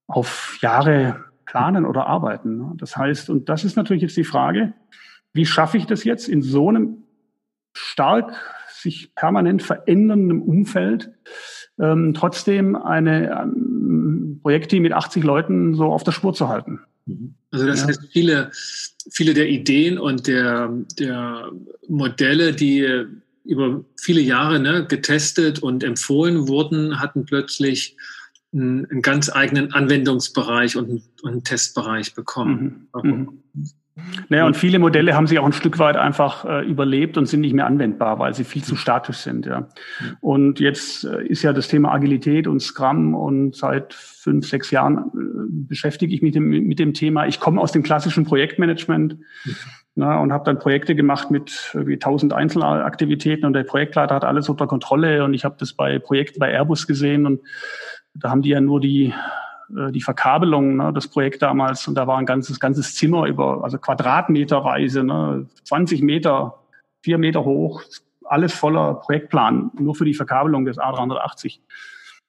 auf 0.06 0.58
Jahre 0.60 1.24
planen 1.44 1.86
oder 1.86 2.06
arbeiten. 2.06 2.58
Ne? 2.58 2.72
Das 2.76 2.96
heißt, 2.96 3.30
und 3.30 3.48
das 3.48 3.64
ist 3.64 3.76
natürlich 3.76 4.02
jetzt 4.02 4.16
die 4.16 4.24
Frage, 4.24 4.74
wie 5.32 5.46
schaffe 5.46 5.76
ich 5.76 5.86
das 5.86 6.04
jetzt 6.04 6.28
in 6.28 6.42
so 6.42 6.68
einem 6.68 7.04
stark 7.72 8.57
sich 8.78 9.14
permanent 9.14 9.62
verändernden 9.62 10.42
Umfeld 10.42 11.10
ähm, 11.80 12.14
trotzdem 12.14 12.76
eine 12.76 13.30
ähm, 13.30 14.40
Projektteam 14.42 14.82
mit 14.82 14.92
80 14.92 15.22
Leuten 15.22 15.74
so 15.74 15.86
auf 15.86 16.04
der 16.04 16.12
Spur 16.12 16.34
zu 16.34 16.48
halten? 16.48 16.80
Mhm. 17.06 17.34
Also 17.50 17.66
das 17.66 17.82
ja. 17.82 17.88
heißt, 17.88 18.08
viele, 18.10 18.50
viele 19.10 19.34
der 19.34 19.48
Ideen 19.48 19.98
und 19.98 20.26
der, 20.26 20.72
der 20.98 21.50
Modelle, 21.88 22.52
die 22.52 23.06
über 23.44 23.84
viele 24.00 24.20
Jahre 24.20 24.60
ne, 24.60 24.86
getestet 24.86 25.60
und 25.60 25.82
empfohlen 25.82 26.48
wurden, 26.48 27.00
hatten 27.00 27.24
plötzlich 27.24 27.96
einen, 28.52 28.86
einen 28.86 29.02
ganz 29.02 29.30
eigenen 29.30 29.72
Anwendungsbereich 29.72 30.76
und 30.76 30.90
einen, 30.90 31.02
und 31.22 31.30
einen 31.30 31.44
Testbereich 31.44 32.14
bekommen. 32.14 32.88
Mhm. 33.02 33.42
Mhm. 33.98 34.24
Naja, 34.28 34.46
und 34.46 34.56
viele 34.56 34.78
Modelle 34.78 35.14
haben 35.14 35.26
sich 35.26 35.38
auch 35.38 35.46
ein 35.46 35.52
Stück 35.52 35.78
weit 35.78 35.96
einfach 35.96 36.44
äh, 36.44 36.64
überlebt 36.64 37.16
und 37.18 37.26
sind 37.26 37.40
nicht 37.40 37.54
mehr 37.54 37.66
anwendbar, 37.66 38.18
weil 38.18 38.34
sie 38.34 38.44
viel 38.44 38.62
zu 38.62 38.76
statisch 38.76 39.18
sind. 39.18 39.46
Ja. 39.46 39.68
Und 40.20 40.60
jetzt 40.60 41.04
äh, 41.04 41.26
ist 41.26 41.42
ja 41.42 41.52
das 41.52 41.68
Thema 41.68 41.92
Agilität 41.92 42.46
und 42.46 42.60
Scrum 42.60 43.14
und 43.14 43.56
seit 43.56 43.94
fünf, 43.94 44.48
sechs 44.48 44.70
Jahren 44.70 44.98
äh, 44.98 45.68
beschäftige 45.68 46.14
ich 46.14 46.22
mich 46.22 46.34
mit 46.34 46.34
dem, 46.34 46.66
mit 46.66 46.78
dem 46.78 46.94
Thema. 46.94 47.26
Ich 47.26 47.40
komme 47.40 47.60
aus 47.60 47.72
dem 47.72 47.82
klassischen 47.82 48.24
Projektmanagement 48.24 49.18
mhm. 49.18 49.56
na, 49.96 50.20
und 50.20 50.32
habe 50.32 50.44
dann 50.44 50.58
Projekte 50.58 50.94
gemacht 50.94 51.30
mit 51.30 51.72
wie 51.74 51.98
tausend 51.98 52.32
Einzelaktivitäten 52.32 53.46
und 53.46 53.52
der 53.54 53.64
Projektleiter 53.64 54.14
hat 54.14 54.24
alles 54.24 54.48
unter 54.48 54.66
Kontrolle 54.66 55.24
und 55.24 55.34
ich 55.34 55.44
habe 55.44 55.56
das 55.58 55.72
bei 55.72 55.98
Projekten 55.98 56.38
bei 56.38 56.52
Airbus 56.52 56.86
gesehen 56.86 57.26
und 57.26 57.40
da 58.14 58.30
haben 58.30 58.42
die 58.42 58.50
ja 58.50 58.60
nur 58.60 58.80
die 58.80 59.12
äh, 59.76 59.92
die 59.92 60.00
Verkabelung, 60.00 60.76
ne, 60.76 60.92
das 60.92 61.08
Projekt 61.08 61.42
damals, 61.42 61.86
und 61.88 61.94
da 61.94 62.06
war 62.06 62.18
ein 62.18 62.26
ganzes, 62.26 62.60
ganzes 62.60 62.94
Zimmer 62.94 63.26
über, 63.26 63.64
also 63.64 63.78
Quadratmeterweise, 63.78 65.04
ne, 65.04 65.46
20 65.64 66.02
Meter, 66.02 66.58
vier 67.02 67.18
Meter 67.18 67.44
hoch, 67.44 67.82
alles 68.24 68.52
voller 68.54 68.94
Projektplan, 68.94 69.70
nur 69.78 69.94
für 69.94 70.04
die 70.04 70.14
Verkabelung 70.14 70.64
des 70.64 70.78
A380. 70.78 71.60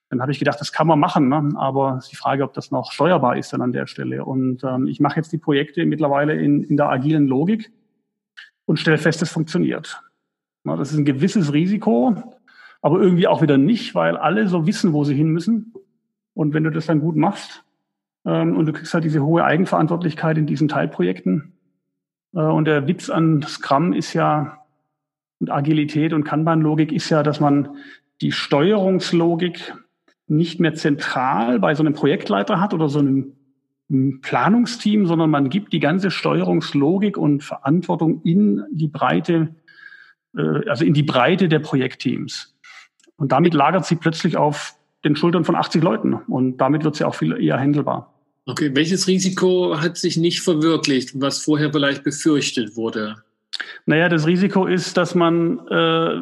Dann 0.08 0.20
habe 0.20 0.32
ich 0.32 0.38
gedacht, 0.38 0.60
das 0.60 0.72
kann 0.72 0.88
man 0.88 0.98
machen, 0.98 1.28
ne? 1.28 1.52
aber 1.56 2.00
die 2.10 2.16
Frage, 2.16 2.42
ob 2.42 2.52
das 2.52 2.72
noch 2.72 2.90
steuerbar 2.90 3.36
ist 3.36 3.52
dann 3.52 3.62
an 3.62 3.72
der 3.72 3.86
Stelle. 3.86 4.24
Und 4.24 4.64
ähm, 4.64 4.88
ich 4.88 4.98
mache 4.98 5.16
jetzt 5.16 5.32
die 5.32 5.38
Projekte 5.38 5.86
mittlerweile 5.86 6.34
in, 6.34 6.64
in 6.64 6.76
der 6.76 6.88
agilen 6.88 7.28
Logik 7.28 7.70
und 8.64 8.78
stelle 8.78 8.98
fest, 8.98 9.22
es 9.22 9.30
funktioniert. 9.30 10.02
Na, 10.64 10.76
das 10.76 10.90
ist 10.90 10.98
ein 10.98 11.04
gewisses 11.04 11.52
Risiko, 11.52 12.14
aber 12.82 13.00
irgendwie 13.00 13.28
auch 13.28 13.40
wieder 13.40 13.56
nicht, 13.56 13.94
weil 13.94 14.16
alle 14.16 14.48
so 14.48 14.66
wissen, 14.66 14.92
wo 14.92 15.04
sie 15.04 15.14
hin 15.14 15.30
müssen. 15.30 15.74
Und 16.34 16.54
wenn 16.54 16.64
du 16.64 16.70
das 16.70 16.86
dann 16.86 17.00
gut 17.00 17.16
machst 17.16 17.64
ähm, 18.24 18.56
und 18.56 18.66
du 18.66 18.72
kriegst 18.72 18.94
halt 18.94 19.04
diese 19.04 19.24
hohe 19.24 19.44
Eigenverantwortlichkeit 19.44 20.38
in 20.38 20.46
diesen 20.46 20.68
Teilprojekten. 20.68 21.52
Äh, 22.34 22.40
und 22.40 22.66
der 22.66 22.86
Witz 22.86 23.10
an 23.10 23.42
Scrum 23.42 23.92
ist 23.92 24.14
ja, 24.14 24.64
und 25.40 25.50
Agilität 25.50 26.12
und 26.12 26.24
Kanban-Logik 26.24 26.92
ist 26.92 27.08
ja, 27.10 27.22
dass 27.22 27.40
man 27.40 27.76
die 28.20 28.32
Steuerungslogik 28.32 29.74
nicht 30.26 30.60
mehr 30.60 30.74
zentral 30.74 31.58
bei 31.58 31.74
so 31.74 31.82
einem 31.82 31.94
Projektleiter 31.94 32.60
hat 32.60 32.74
oder 32.74 32.88
so 32.88 33.00
einem 33.00 33.32
Planungsteam, 34.22 35.06
sondern 35.06 35.30
man 35.30 35.48
gibt 35.48 35.72
die 35.72 35.80
ganze 35.80 36.12
Steuerungslogik 36.12 37.16
und 37.16 37.42
Verantwortung 37.42 38.22
in 38.22 38.62
die 38.70 38.86
Breite, 38.86 39.56
äh, 40.36 40.68
also 40.68 40.84
in 40.84 40.94
die 40.94 41.02
Breite 41.02 41.48
der 41.48 41.58
Projektteams. 41.58 42.56
Und 43.16 43.32
damit 43.32 43.54
lagert 43.54 43.86
sie 43.86 43.96
plötzlich 43.96 44.36
auf 44.36 44.76
den 45.04 45.16
Schultern 45.16 45.44
von 45.44 45.56
80 45.56 45.82
Leuten. 45.82 46.14
Und 46.14 46.58
damit 46.58 46.84
wird 46.84 46.96
sie 46.96 47.04
auch 47.04 47.14
viel 47.14 47.40
eher 47.40 47.58
handelbar. 47.58 48.14
Okay, 48.46 48.70
welches 48.74 49.06
Risiko 49.06 49.80
hat 49.80 49.96
sich 49.96 50.16
nicht 50.16 50.40
verwirklicht, 50.40 51.20
was 51.20 51.42
vorher 51.42 51.72
vielleicht 51.72 52.02
befürchtet 52.04 52.76
wurde? 52.76 53.16
Naja, 53.86 54.08
das 54.08 54.26
Risiko 54.26 54.66
ist, 54.66 54.96
dass 54.96 55.14
man 55.14 55.66
äh, 55.68 56.20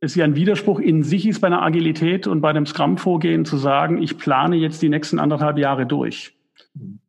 es 0.00 0.14
ja 0.14 0.24
ein 0.24 0.36
Widerspruch 0.36 0.78
in 0.78 1.02
sich 1.02 1.26
ist 1.26 1.40
bei 1.40 1.46
einer 1.46 1.62
Agilität 1.62 2.26
und 2.26 2.40
bei 2.40 2.52
dem 2.52 2.66
Scrum-Vorgehen 2.66 3.44
zu 3.44 3.56
sagen, 3.56 4.02
ich 4.02 4.18
plane 4.18 4.56
jetzt 4.56 4.80
die 4.82 4.88
nächsten 4.88 5.18
anderthalb 5.18 5.58
Jahre 5.58 5.86
durch. 5.86 6.34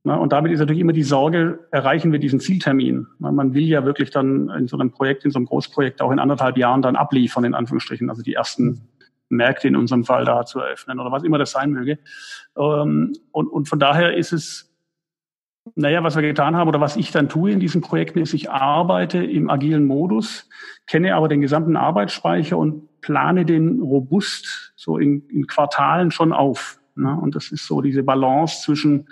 Na, 0.04 0.16
und 0.16 0.34
damit 0.34 0.52
ist 0.52 0.60
natürlich 0.60 0.82
immer 0.82 0.94
die 0.94 1.04
Sorge, 1.04 1.60
erreichen 1.72 2.12
wir 2.12 2.20
diesen 2.20 2.40
Zieltermin? 2.40 3.08
Na, 3.20 3.32
man 3.32 3.54
will 3.54 3.64
ja 3.64 3.86
wirklich 3.86 4.10
dann 4.10 4.50
in 4.50 4.68
so 4.68 4.78
einem 4.78 4.92
Projekt, 4.92 5.24
in 5.24 5.32
so 5.32 5.38
einem 5.38 5.46
Großprojekt 5.46 6.02
auch 6.02 6.12
in 6.12 6.20
anderthalb 6.20 6.58
Jahren 6.58 6.82
dann 6.82 6.96
abliefern, 6.96 7.44
in 7.44 7.54
Anführungsstrichen, 7.54 8.10
also 8.10 8.24
die 8.24 8.34
ersten 8.34 8.82
Märkte 9.32 9.68
in 9.68 9.76
unserem 9.76 10.04
Fall 10.04 10.26
da 10.26 10.46
zu 10.46 10.60
eröffnen 10.60 11.00
oder 11.00 11.12
was 11.12 11.24
immer 11.24 11.38
das 11.38 11.52
sein 11.52 11.72
möge. 11.72 12.00
Ähm, 12.58 13.14
und, 13.32 13.48
und 13.48 13.68
von 13.68 13.80
daher 13.80 14.16
ist 14.16 14.34
es, 14.34 14.72
naja, 15.76 16.04
was 16.04 16.16
wir 16.16 16.24
getan 16.24 16.56
haben 16.56 16.68
oder 16.68 16.82
was 16.82 16.98
ich 16.98 17.12
dann 17.12 17.30
tue 17.30 17.52
in 17.52 17.60
diesen 17.60 17.82
Projekten 17.82 18.20
ist, 18.20 18.34
ich 18.34 18.50
arbeite 18.50 19.24
im 19.24 19.50
agilen 19.50 19.86
Modus, 19.86 20.50
kenne 20.88 21.16
aber 21.16 21.28
den 21.28 21.42
gesamten 21.42 21.76
Arbeitsspeicher 21.76 22.58
und 22.58 23.02
plane 23.02 23.46
den 23.46 23.80
robust 23.80 24.74
so 24.76 24.98
in, 24.98 25.28
in 25.30 25.48
Quartalen 25.48 26.12
schon 26.12 26.34
auf. 26.34 26.80
Ne? 26.96 27.16
Und 27.16 27.36
das 27.36 27.52
ist 27.52 27.68
so 27.68 27.82
diese 27.82 28.04
Balance 28.04 28.64
zwischen 28.64 29.08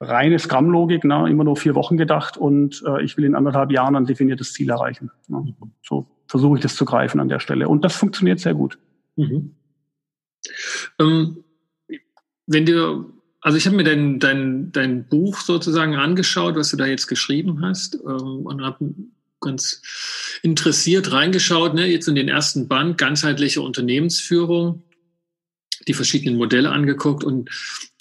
reine 0.00 0.38
Scrum-Logik, 0.38 1.04
ne? 1.04 1.28
immer 1.30 1.44
nur 1.44 1.56
vier 1.56 1.74
Wochen 1.74 1.96
gedacht 1.96 2.36
und 2.36 2.82
äh, 2.86 3.02
ich 3.02 3.16
will 3.16 3.24
in 3.24 3.34
anderthalb 3.34 3.70
Jahren 3.70 3.96
ein 3.96 4.04
definiertes 4.04 4.52
Ziel 4.52 4.70
erreichen. 4.70 5.10
Ne? 5.28 5.54
So 5.82 6.06
versuche 6.26 6.56
ich 6.56 6.62
das 6.62 6.76
zu 6.76 6.84
greifen 6.84 7.20
an 7.20 7.28
der 7.28 7.40
Stelle. 7.40 7.68
Und 7.68 7.84
das 7.84 7.96
funktioniert 7.96 8.40
sehr 8.40 8.54
gut. 8.54 8.78
Mhm. 9.16 9.54
Ähm, 10.98 11.44
wenn 12.46 12.66
du, 12.66 13.12
also 13.40 13.58
ich 13.58 13.66
habe 13.66 13.76
mir 13.76 13.84
dein, 13.84 14.20
dein, 14.20 14.72
dein 14.72 15.08
Buch 15.08 15.40
sozusagen 15.40 15.96
angeschaut, 15.96 16.56
was 16.56 16.70
du 16.70 16.76
da 16.76 16.86
jetzt 16.86 17.06
geschrieben 17.06 17.62
hast, 17.62 17.96
ähm, 17.96 18.46
und 18.46 18.62
habe 18.62 18.94
ganz 19.40 19.82
interessiert 20.42 21.12
reingeschaut, 21.12 21.74
ne, 21.74 21.86
jetzt 21.86 22.08
in 22.08 22.14
den 22.14 22.28
ersten 22.28 22.68
Band, 22.68 22.98
ganzheitliche 22.98 23.60
Unternehmensführung, 23.60 24.82
die 25.86 25.94
verschiedenen 25.94 26.36
Modelle 26.36 26.70
angeguckt 26.70 27.22
und 27.22 27.50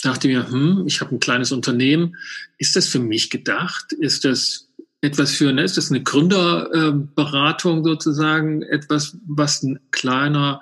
dachte 0.01 0.27
mir, 0.27 0.49
hm, 0.49 0.83
ich 0.87 1.01
habe 1.01 1.15
ein 1.15 1.19
kleines 1.19 1.51
Unternehmen. 1.51 2.15
Ist 2.57 2.75
das 2.75 2.87
für 2.87 2.99
mich 2.99 3.29
gedacht? 3.29 3.91
Ist 3.93 4.25
das 4.25 4.64
etwas 5.05 5.31
für, 5.35 5.53
ne, 5.53 5.63
ist 5.63 5.77
das 5.77 5.91
eine 5.91 6.01
Gründerberatung 6.01 7.83
sozusagen? 7.83 8.63
Etwas, 8.63 9.17
was 9.27 9.61
ein 9.63 9.79
kleiner 9.91 10.59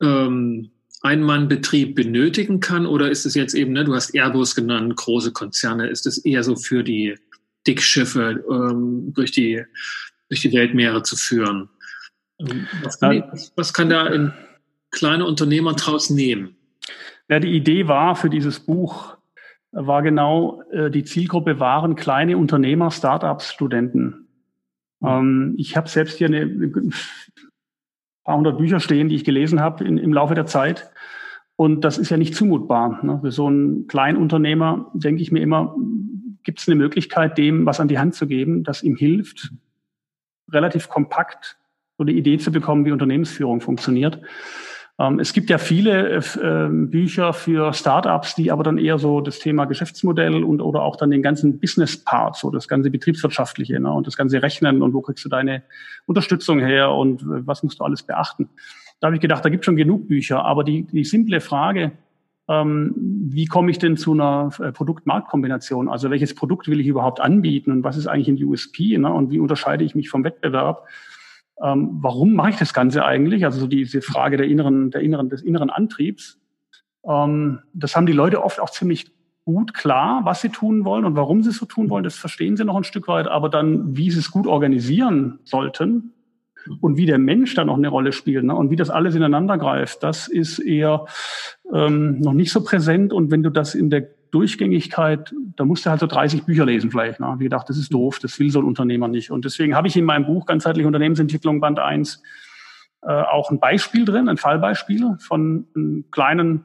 ähm, 0.00 0.70
Ein-Mann-Betrieb 1.00 1.94
benötigen 1.94 2.60
kann? 2.60 2.86
Oder 2.86 3.10
ist 3.10 3.24
es 3.24 3.34
jetzt 3.34 3.54
eben, 3.54 3.72
ne, 3.72 3.84
du 3.84 3.94
hast 3.94 4.14
Airbus 4.14 4.54
genannt, 4.54 4.94
große 4.96 5.32
Konzerne, 5.32 5.88
ist 5.88 6.06
es 6.06 6.18
eher 6.18 6.44
so 6.44 6.54
für 6.54 6.84
die 6.84 7.14
Dickschiffe 7.66 8.44
ähm, 8.50 9.12
durch, 9.14 9.32
die, 9.32 9.64
durch 10.28 10.42
die 10.42 10.52
Weltmeere 10.52 11.02
zu 11.02 11.16
führen? 11.16 11.70
Ähm, 12.38 12.66
was 12.82 13.00
kann, 13.00 13.24
was 13.56 13.72
kann 13.72 13.88
da 13.88 14.04
ein 14.04 14.34
kleiner 14.90 15.26
Unternehmer 15.26 15.72
draus 15.72 16.10
nehmen? 16.10 16.56
Ja, 17.28 17.40
die 17.40 17.52
Idee 17.52 17.88
war 17.88 18.14
für 18.16 18.28
dieses 18.28 18.60
Buch, 18.60 19.16
war 19.72 20.02
genau, 20.02 20.62
äh, 20.70 20.90
die 20.90 21.04
Zielgruppe 21.04 21.58
waren 21.58 21.96
kleine 21.96 22.36
Unternehmer, 22.36 22.90
Startups, 22.90 23.52
Studenten. 23.52 24.28
Ähm, 25.02 25.54
ich 25.58 25.76
habe 25.76 25.88
selbst 25.88 26.18
hier 26.18 26.28
eine, 26.28 26.46
paar 28.24 28.36
hundert 28.36 28.58
Bücher 28.58 28.80
stehen, 28.80 29.08
die 29.08 29.16
ich 29.16 29.24
gelesen 29.24 29.60
habe 29.60 29.84
im 29.84 30.12
Laufe 30.12 30.34
der 30.34 30.46
Zeit. 30.46 30.90
Und 31.56 31.84
das 31.84 31.98
ist 31.98 32.10
ja 32.10 32.16
nicht 32.16 32.34
zumutbar. 32.34 33.04
Ne? 33.04 33.18
Für 33.20 33.32
so 33.32 33.46
einen 33.46 33.86
Kleinunternehmer 33.86 34.90
denke 34.94 35.22
ich 35.22 35.32
mir 35.32 35.40
immer, 35.40 35.76
gibt 36.44 36.60
es 36.60 36.68
eine 36.68 36.76
Möglichkeit, 36.76 37.38
dem 37.38 37.66
was 37.66 37.80
an 37.80 37.88
die 37.88 37.98
Hand 37.98 38.14
zu 38.14 38.26
geben, 38.26 38.64
das 38.64 38.82
ihm 38.82 38.96
hilft, 38.96 39.52
relativ 40.50 40.88
kompakt 40.88 41.58
so 41.98 42.04
eine 42.04 42.12
Idee 42.12 42.38
zu 42.38 42.50
bekommen, 42.50 42.84
wie 42.84 42.92
Unternehmensführung 42.92 43.60
funktioniert. 43.60 44.20
Ähm, 44.98 45.18
es 45.20 45.32
gibt 45.32 45.50
ja 45.50 45.58
viele 45.58 46.16
äh, 46.16 46.68
Bücher 46.68 47.32
für 47.32 47.72
Startups, 47.72 48.34
die 48.34 48.50
aber 48.50 48.62
dann 48.62 48.78
eher 48.78 48.98
so 48.98 49.20
das 49.20 49.38
Thema 49.38 49.64
Geschäftsmodell 49.64 50.44
und 50.44 50.60
oder 50.60 50.82
auch 50.82 50.96
dann 50.96 51.10
den 51.10 51.22
ganzen 51.22 51.58
Business-Part, 51.58 52.36
so 52.36 52.50
das 52.50 52.68
ganze 52.68 52.90
Betriebswirtschaftliche 52.90 53.80
ne, 53.80 53.90
und 53.90 54.06
das 54.06 54.16
ganze 54.16 54.42
Rechnen 54.42 54.82
und 54.82 54.92
wo 54.92 55.00
kriegst 55.00 55.24
du 55.24 55.28
deine 55.28 55.62
Unterstützung 56.06 56.60
her 56.60 56.90
und 56.90 57.22
äh, 57.22 57.46
was 57.46 57.62
musst 57.62 57.80
du 57.80 57.84
alles 57.84 58.02
beachten. 58.02 58.50
Da 59.00 59.06
habe 59.06 59.16
ich 59.16 59.22
gedacht, 59.22 59.44
da 59.44 59.48
gibt 59.48 59.64
schon 59.64 59.76
genug 59.76 60.06
Bücher, 60.08 60.44
aber 60.44 60.62
die, 60.62 60.84
die 60.84 61.04
simple 61.04 61.40
Frage, 61.40 61.92
ähm, 62.48 62.94
wie 62.96 63.46
komme 63.46 63.70
ich 63.70 63.78
denn 63.78 63.96
zu 63.96 64.12
einer 64.12 64.50
äh, 64.60 64.72
Produkt-Markt-Kombination? 64.72 65.88
Also 65.88 66.10
welches 66.10 66.34
Produkt 66.34 66.68
will 66.68 66.80
ich 66.80 66.86
überhaupt 66.86 67.20
anbieten 67.20 67.72
und 67.72 67.84
was 67.84 67.96
ist 67.96 68.06
eigentlich 68.06 68.28
ein 68.28 68.44
USP 68.44 68.98
ne, 68.98 69.12
und 69.12 69.30
wie 69.30 69.40
unterscheide 69.40 69.84
ich 69.84 69.94
mich 69.94 70.10
vom 70.10 70.22
Wettbewerb? 70.22 70.86
Ähm, 71.62 71.98
warum 72.00 72.34
mache 72.34 72.50
ich 72.50 72.56
das 72.56 72.74
Ganze 72.74 73.04
eigentlich? 73.04 73.44
Also 73.44 73.60
so 73.60 73.66
diese 73.66 74.02
Frage 74.02 74.36
der 74.36 74.46
inneren, 74.46 74.90
der 74.90 75.00
inneren, 75.00 75.28
des 75.28 75.42
inneren 75.42 75.70
Antriebs. 75.70 76.38
Ähm, 77.06 77.60
das 77.72 77.96
haben 77.96 78.06
die 78.06 78.12
Leute 78.12 78.42
oft 78.42 78.60
auch 78.60 78.70
ziemlich 78.70 79.10
gut 79.44 79.74
klar, 79.74 80.20
was 80.24 80.40
sie 80.40 80.50
tun 80.50 80.84
wollen 80.84 81.04
und 81.04 81.16
warum 81.16 81.42
sie 81.42 81.50
es 81.50 81.58
so 81.58 81.66
tun 81.66 81.90
wollen. 81.90 82.04
Das 82.04 82.16
verstehen 82.16 82.56
sie 82.56 82.64
noch 82.64 82.76
ein 82.76 82.84
Stück 82.84 83.08
weit. 83.08 83.26
Aber 83.26 83.48
dann, 83.48 83.96
wie 83.96 84.10
sie 84.10 84.20
es 84.20 84.30
gut 84.30 84.46
organisieren 84.46 85.40
sollten 85.44 86.12
und 86.80 86.96
wie 86.96 87.06
der 87.06 87.18
Mensch 87.18 87.54
da 87.54 87.64
noch 87.64 87.76
eine 87.76 87.88
Rolle 87.88 88.12
spielt 88.12 88.44
ne? 88.44 88.54
und 88.54 88.70
wie 88.70 88.76
das 88.76 88.90
alles 88.90 89.14
ineinander 89.14 89.58
greift, 89.58 90.02
das 90.02 90.28
ist 90.28 90.58
eher 90.60 91.06
ähm, 91.72 92.20
noch 92.20 92.34
nicht 92.34 92.52
so 92.52 92.62
präsent. 92.62 93.12
Und 93.12 93.30
wenn 93.30 93.42
du 93.42 93.50
das 93.50 93.74
in 93.74 93.90
der 93.90 94.08
Durchgängigkeit, 94.32 95.34
da 95.56 95.64
musst 95.64 95.86
du 95.86 95.90
halt 95.90 96.00
so 96.00 96.06
30 96.06 96.44
Bücher 96.44 96.64
lesen 96.64 96.90
vielleicht. 96.90 97.20
Ne? 97.20 97.34
Wie 97.38 97.44
gedacht, 97.44 97.68
das 97.68 97.76
ist 97.76 97.92
doof, 97.92 98.18
das 98.18 98.38
will 98.38 98.50
so 98.50 98.60
ein 98.60 98.64
Unternehmer 98.64 99.06
nicht. 99.06 99.30
Und 99.30 99.44
deswegen 99.44 99.76
habe 99.76 99.88
ich 99.88 99.96
in 99.96 100.04
meinem 100.04 100.26
Buch 100.26 100.46
Ganzheitliche 100.46 100.86
Unternehmensentwicklung 100.86 101.60
Band 101.60 101.78
1 101.78 102.22
äh, 103.02 103.12
auch 103.12 103.50
ein 103.50 103.60
Beispiel 103.60 104.04
drin, 104.04 104.28
ein 104.28 104.38
Fallbeispiel 104.38 105.16
von 105.20 105.66
einem 105.76 106.04
kleinen 106.10 106.64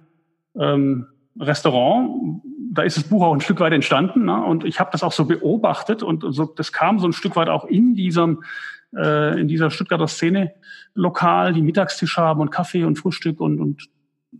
ähm, 0.57 1.07
Restaurant. 1.39 2.41
Da 2.71 2.83
ist 2.83 2.95
das 2.95 3.03
Buch 3.03 3.24
auch 3.24 3.33
ein 3.33 3.41
Stück 3.41 3.59
weit 3.59 3.74
entstanden. 3.74 4.25
Ne? 4.25 4.41
Und 4.41 4.63
ich 4.63 4.79
habe 4.79 4.89
das 4.91 5.03
auch 5.03 5.12
so 5.12 5.25
beobachtet 5.25 6.03
und 6.03 6.24
so, 6.33 6.45
das 6.45 6.71
kam 6.71 7.00
so 7.00 7.07
ein 7.07 7.13
Stück 7.13 7.36
weit 7.36 7.50
auch 7.50 7.65
in 7.65 7.95
diesem 7.95 8.43
äh, 8.95 9.39
in 9.39 9.50
dieser 9.50 9.71
Stuttgarter 9.71 10.07
Szene 10.07 10.53
lokal, 10.93 11.53
die 11.53 11.62
Mittagstisch 11.62 12.17
haben 12.17 12.39
und 12.39 12.50
Kaffee 12.50 12.86
und 12.86 12.97
Frühstück 12.97 13.41
und, 13.41 13.59
und 13.59 13.89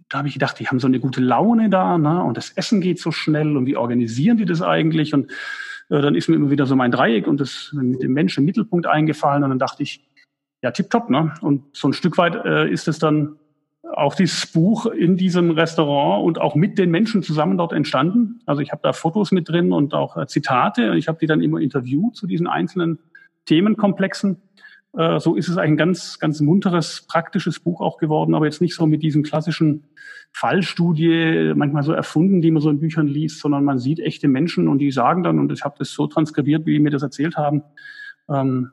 da 0.10 0.20
habe 0.20 0.27
ich 0.27 0.34
gedacht, 0.34 0.60
die 0.60 0.67
haben 0.67 0.79
so 0.79 0.88
eine 0.88 1.00
gute 1.00 1.22
Laune 1.22 1.70
da, 1.70 1.98
ne? 1.98 2.24
und 2.24 2.38
das 2.38 2.51
Essen 2.51 2.82
geht 2.82 3.00
so 3.00 3.12
schnell 3.12 3.56
und 3.56 3.65
wie 3.65 3.77
organisieren 3.77 4.38
die 4.38 4.46
das 4.46 4.62
eigentlich? 4.62 5.13
Und 5.13 5.32
äh, 5.89 6.01
dann 6.01 6.15
ist 6.15 6.27
mir 6.27 6.36
immer 6.36 6.50
wieder 6.50 6.65
so 6.65 6.75
mein 6.75 6.91
Dreieck 6.91 7.27
und 7.27 7.39
das 7.39 7.72
mit 7.74 8.01
dem 8.01 8.13
Menschen 8.13 8.41
im 8.41 8.46
Mittelpunkt 8.46 8.86
eingefallen 8.86 9.44
und 9.44 9.50
dann 9.50 9.60
dachte 9.60 9.84
ich, 9.84 10.06
ja, 10.62 10.72
tipptopp, 10.72 11.10
ne? 11.10 11.34
Und 11.41 11.63
so 11.75 11.88
ein 11.88 11.94
Stück 11.94 12.17
weit 12.17 12.36
äh, 12.44 12.70
ist 12.70 12.88
es 12.88 13.00
dann 13.00 13.38
auch 13.94 14.15
dieses 14.15 14.48
Buch 14.48 14.86
in 14.88 15.15
diesem 15.15 15.51
Restaurant 15.51 16.25
und 16.25 16.39
auch 16.39 16.56
mit 16.56 16.77
den 16.77 16.91
Menschen 16.91 17.24
zusammen 17.24 17.58
dort 17.58 17.74
entstanden. 17.74 18.41
Also 18.46 18.62
ich 18.62 18.72
habe 18.72 18.82
da 18.84 18.91
Fotos 18.91 19.32
mit 19.32 19.48
drin 19.48 19.72
und 19.72 19.94
auch 19.94 20.17
äh, 20.17 20.27
Zitate. 20.27 20.96
Ich 20.96 21.08
habe 21.08 21.20
die 21.20 21.27
dann 21.27 21.41
immer 21.41 21.60
interviewt 21.60 22.15
zu 22.15 22.27
diesen 22.27 22.48
einzelnen 22.48 23.00
Themenkomplexen. 23.46 24.41
Äh, 24.94 25.20
so 25.20 25.36
ist 25.36 25.48
es 25.48 25.58
ein 25.58 25.77
ganz, 25.77 26.20
ganz 26.20 26.39
munteres, 26.41 27.06
praktisches 27.08 27.60
Buch 27.60 27.82
auch 27.82 27.98
geworden, 27.98 28.36
aber 28.36 28.46
jetzt 28.46 28.62
nicht 28.62 28.75
so 28.75 28.86
mit 28.86 29.03
diesen 29.03 29.24
klassischen 29.24 29.86
Fallstudie, 30.34 31.53
manchmal 31.56 31.84
so 31.84 31.94
erfunden, 31.94 32.41
die 32.41 32.51
man 32.51 32.62
so 32.62 32.70
in 32.70 32.79
Büchern 32.79 33.08
liest, 33.08 33.39
sondern 33.39 33.63
man 33.63 33.79
sieht 33.79 34.00
echte 34.00 34.27
Menschen 34.27 34.67
und 34.67 34.79
die 34.79 34.91
sagen 34.91 35.24
dann, 35.24 35.39
und 35.39 35.51
ich 35.51 35.63
habe 35.63 35.75
das 35.79 35.91
so 35.91 36.08
transkribiert, 36.08 36.65
wie 36.65 36.74
die 36.74 36.79
mir 36.79 36.91
das 36.91 37.03
erzählt 37.03 37.38
haben. 37.38 37.63
Ähm, 38.29 38.72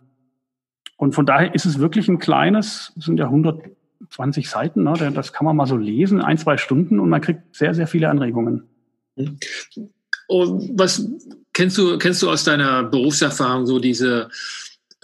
und 0.97 1.15
von 1.15 1.27
daher 1.27 1.55
ist 1.55 1.65
es 1.65 1.79
wirklich 1.79 2.09
ein 2.09 2.19
kleines, 2.19 2.93
sind 2.97 3.19
ja 3.19 3.27
120 3.27 4.49
Seiten, 4.49 4.85
ne, 4.85 5.13
das 5.15 5.33
kann 5.33 5.45
man 5.45 5.57
mal 5.57 5.67
so 5.67 5.77
lesen, 5.77 6.21
ein, 6.21 6.39
zwei 6.39 6.57
Stunden 6.57 7.01
und 7.01 7.09
man 7.09 7.21
kriegt 7.21 7.55
sehr, 7.55 7.75
sehr 7.75 7.87
viele 7.87 8.09
Anregungen. 8.09 8.65
Und 10.27 10.71
was 10.79 11.09
kennst 11.53 11.77
du, 11.79 11.99
kennst 11.99 12.23
du 12.23 12.31
aus 12.31 12.45
deiner 12.45 12.85
Berufserfahrung 12.85 13.67
so 13.67 13.79
diese, 13.79 14.29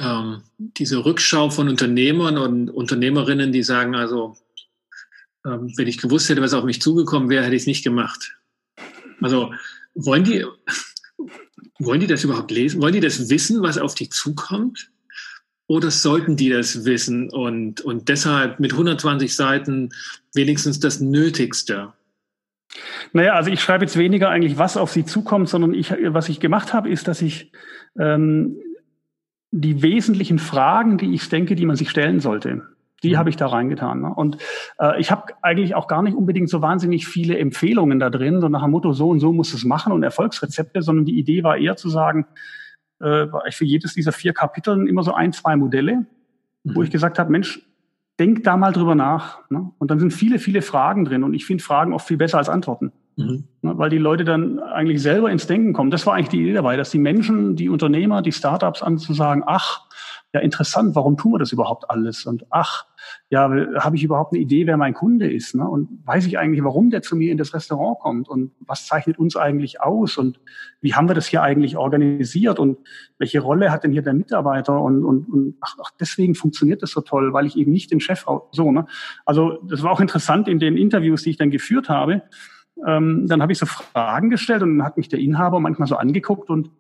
ähm, 0.00 0.42
diese 0.56 1.04
Rückschau 1.04 1.50
von 1.50 1.68
Unternehmern 1.68 2.38
und 2.38 2.70
Unternehmerinnen, 2.70 3.52
die 3.52 3.62
sagen, 3.62 3.94
also, 3.94 4.36
ähm, 5.44 5.72
wenn 5.76 5.86
ich 5.86 5.98
gewusst 5.98 6.28
hätte, 6.28 6.40
was 6.40 6.54
auf 6.54 6.64
mich 6.64 6.80
zugekommen 6.80 7.28
wäre, 7.28 7.44
hätte 7.44 7.54
ich 7.54 7.62
es 7.62 7.66
nicht 7.66 7.84
gemacht. 7.84 8.36
Also, 9.20 9.52
wollen 9.94 10.24
die, 10.24 10.46
wollen 11.78 12.00
die 12.00 12.06
das 12.06 12.24
überhaupt 12.24 12.50
lesen? 12.50 12.80
Wollen 12.80 12.94
die 12.94 13.00
das 13.00 13.28
wissen, 13.28 13.62
was 13.62 13.76
auf 13.76 13.94
dich 13.94 14.10
zukommt? 14.10 14.90
Oder 15.66 15.90
sollten 15.90 16.36
die 16.36 16.48
das 16.48 16.84
wissen 16.84 17.30
und, 17.30 17.80
und 17.82 18.08
deshalb 18.08 18.58
mit 18.58 18.72
120 18.72 19.36
Seiten 19.36 19.90
wenigstens 20.34 20.80
das 20.80 21.00
Nötigste? 21.00 21.92
Naja, 23.12 23.34
also 23.34 23.50
ich 23.50 23.60
schreibe 23.60 23.84
jetzt 23.84 23.96
weniger 23.96 24.30
eigentlich, 24.30 24.58
was 24.58 24.76
auf 24.76 24.90
Sie 24.90 25.04
zukommt, 25.04 25.48
sondern 25.48 25.74
ich, 25.74 25.90
was 25.90 26.28
ich 26.28 26.40
gemacht 26.40 26.72
habe, 26.72 26.88
ist, 26.88 27.06
dass 27.06 27.22
ich 27.22 27.52
ähm, 27.98 28.56
die 29.50 29.82
wesentlichen 29.82 30.38
Fragen, 30.38 30.98
die 30.98 31.12
ich 31.12 31.28
denke, 31.28 31.54
die 31.54 31.66
man 31.66 31.76
sich 31.76 31.90
stellen 31.90 32.20
sollte, 32.20 32.62
die 33.02 33.12
mhm. 33.12 33.16
habe 33.18 33.30
ich 33.30 33.36
da 33.36 33.46
reingetan. 33.46 34.02
Ne? 34.02 34.14
Und 34.14 34.38
äh, 34.78 35.00
ich 35.00 35.10
habe 35.10 35.32
eigentlich 35.42 35.74
auch 35.74 35.88
gar 35.88 36.02
nicht 36.02 36.14
unbedingt 36.14 36.48
so 36.48 36.62
wahnsinnig 36.62 37.06
viele 37.06 37.38
Empfehlungen 37.38 37.98
da 37.98 38.10
drin, 38.10 38.40
so 38.40 38.48
nach 38.48 38.62
dem 38.62 38.70
Motto, 38.70 38.92
so 38.92 39.08
und 39.08 39.20
so 39.20 39.32
muss 39.32 39.52
es 39.52 39.64
machen 39.64 39.92
und 39.92 40.02
Erfolgsrezepte, 40.02 40.82
sondern 40.82 41.04
die 41.04 41.18
Idee 41.18 41.42
war 41.42 41.56
eher 41.56 41.76
zu 41.76 41.88
sagen, 41.88 42.26
äh, 43.00 43.26
ich 43.48 43.56
für 43.56 43.64
jedes 43.64 43.94
dieser 43.94 44.12
vier 44.12 44.32
Kapiteln 44.32 44.86
immer 44.86 45.02
so 45.02 45.14
ein, 45.14 45.32
zwei 45.32 45.56
Modelle, 45.56 46.06
mhm. 46.64 46.74
wo 46.74 46.82
ich 46.82 46.90
gesagt 46.90 47.18
habe, 47.18 47.32
Mensch, 47.32 47.60
denk 48.20 48.44
da 48.44 48.56
mal 48.56 48.72
drüber 48.72 48.94
nach. 48.94 49.50
Ne? 49.50 49.70
Und 49.78 49.90
dann 49.90 49.98
sind 49.98 50.12
viele, 50.12 50.38
viele 50.38 50.62
Fragen 50.62 51.04
drin. 51.04 51.24
Und 51.24 51.34
ich 51.34 51.46
finde 51.46 51.64
Fragen 51.64 51.92
oft 51.92 52.06
viel 52.06 52.18
besser 52.18 52.38
als 52.38 52.48
Antworten. 52.50 52.92
Mhm. 53.24 53.44
Ne? 53.62 53.78
Weil 53.78 53.90
die 53.90 53.98
Leute 53.98 54.24
dann 54.24 54.58
eigentlich 54.58 55.02
selber 55.02 55.30
ins 55.30 55.46
Denken 55.46 55.72
kommen. 55.72 55.90
Das 55.90 56.06
war 56.06 56.14
eigentlich 56.14 56.28
die 56.28 56.42
Idee 56.42 56.54
dabei, 56.54 56.76
dass 56.76 56.90
die 56.90 56.98
Menschen, 56.98 57.56
die 57.56 57.68
Unternehmer, 57.68 58.22
die 58.22 58.32
Startups 58.32 58.82
anzusagen, 58.82 59.42
ach, 59.46 59.86
ja 60.32 60.40
interessant, 60.40 60.94
warum 60.94 61.16
tun 61.16 61.32
wir 61.32 61.38
das 61.38 61.52
überhaupt 61.52 61.90
alles? 61.90 62.24
Und 62.24 62.46
ach, 62.50 62.86
ja, 63.30 63.50
habe 63.80 63.96
ich 63.96 64.04
überhaupt 64.04 64.32
eine 64.32 64.40
Idee, 64.40 64.66
wer 64.66 64.76
mein 64.76 64.94
Kunde 64.94 65.30
ist? 65.30 65.54
Ne? 65.56 65.68
Und 65.68 65.88
weiß 66.04 66.26
ich 66.26 66.38
eigentlich, 66.38 66.62
warum 66.62 66.90
der 66.90 67.02
zu 67.02 67.16
mir 67.16 67.32
in 67.32 67.38
das 67.38 67.52
Restaurant 67.52 67.98
kommt? 67.98 68.28
Und 68.28 68.52
was 68.60 68.86
zeichnet 68.86 69.18
uns 69.18 69.34
eigentlich 69.36 69.80
aus? 69.80 70.18
Und 70.18 70.38
wie 70.80 70.94
haben 70.94 71.08
wir 71.08 71.14
das 71.14 71.26
hier 71.26 71.42
eigentlich 71.42 71.76
organisiert? 71.76 72.60
Und 72.60 72.78
welche 73.18 73.40
Rolle 73.40 73.72
hat 73.72 73.82
denn 73.82 73.90
hier 73.90 74.02
der 74.02 74.14
Mitarbeiter? 74.14 74.80
Und, 74.80 75.04
und, 75.04 75.28
und 75.28 75.56
ach, 75.60 75.76
ach, 75.82 75.90
deswegen 75.98 76.36
funktioniert 76.36 76.82
das 76.82 76.92
so 76.92 77.00
toll, 77.00 77.32
weil 77.32 77.46
ich 77.46 77.56
eben 77.56 77.72
nicht 77.72 77.90
den 77.90 78.00
Chef 78.00 78.24
so. 78.52 78.70
Ne? 78.70 78.86
Also 79.24 79.58
das 79.68 79.82
war 79.82 79.90
auch 79.90 80.00
interessant 80.00 80.46
in 80.46 80.60
den 80.60 80.76
Interviews, 80.76 81.24
die 81.24 81.30
ich 81.30 81.38
dann 81.38 81.50
geführt 81.50 81.88
habe. 81.88 82.22
Ähm, 82.86 83.26
dann 83.26 83.42
habe 83.42 83.52
ich 83.52 83.58
so 83.58 83.66
Fragen 83.66 84.30
gestellt 84.30 84.62
und 84.62 84.78
dann 84.78 84.86
hat 84.86 84.96
mich 84.96 85.08
der 85.08 85.18
Inhaber 85.18 85.60
manchmal 85.60 85.88
so 85.88 85.96
angeguckt 85.96 86.50
und 86.50 86.70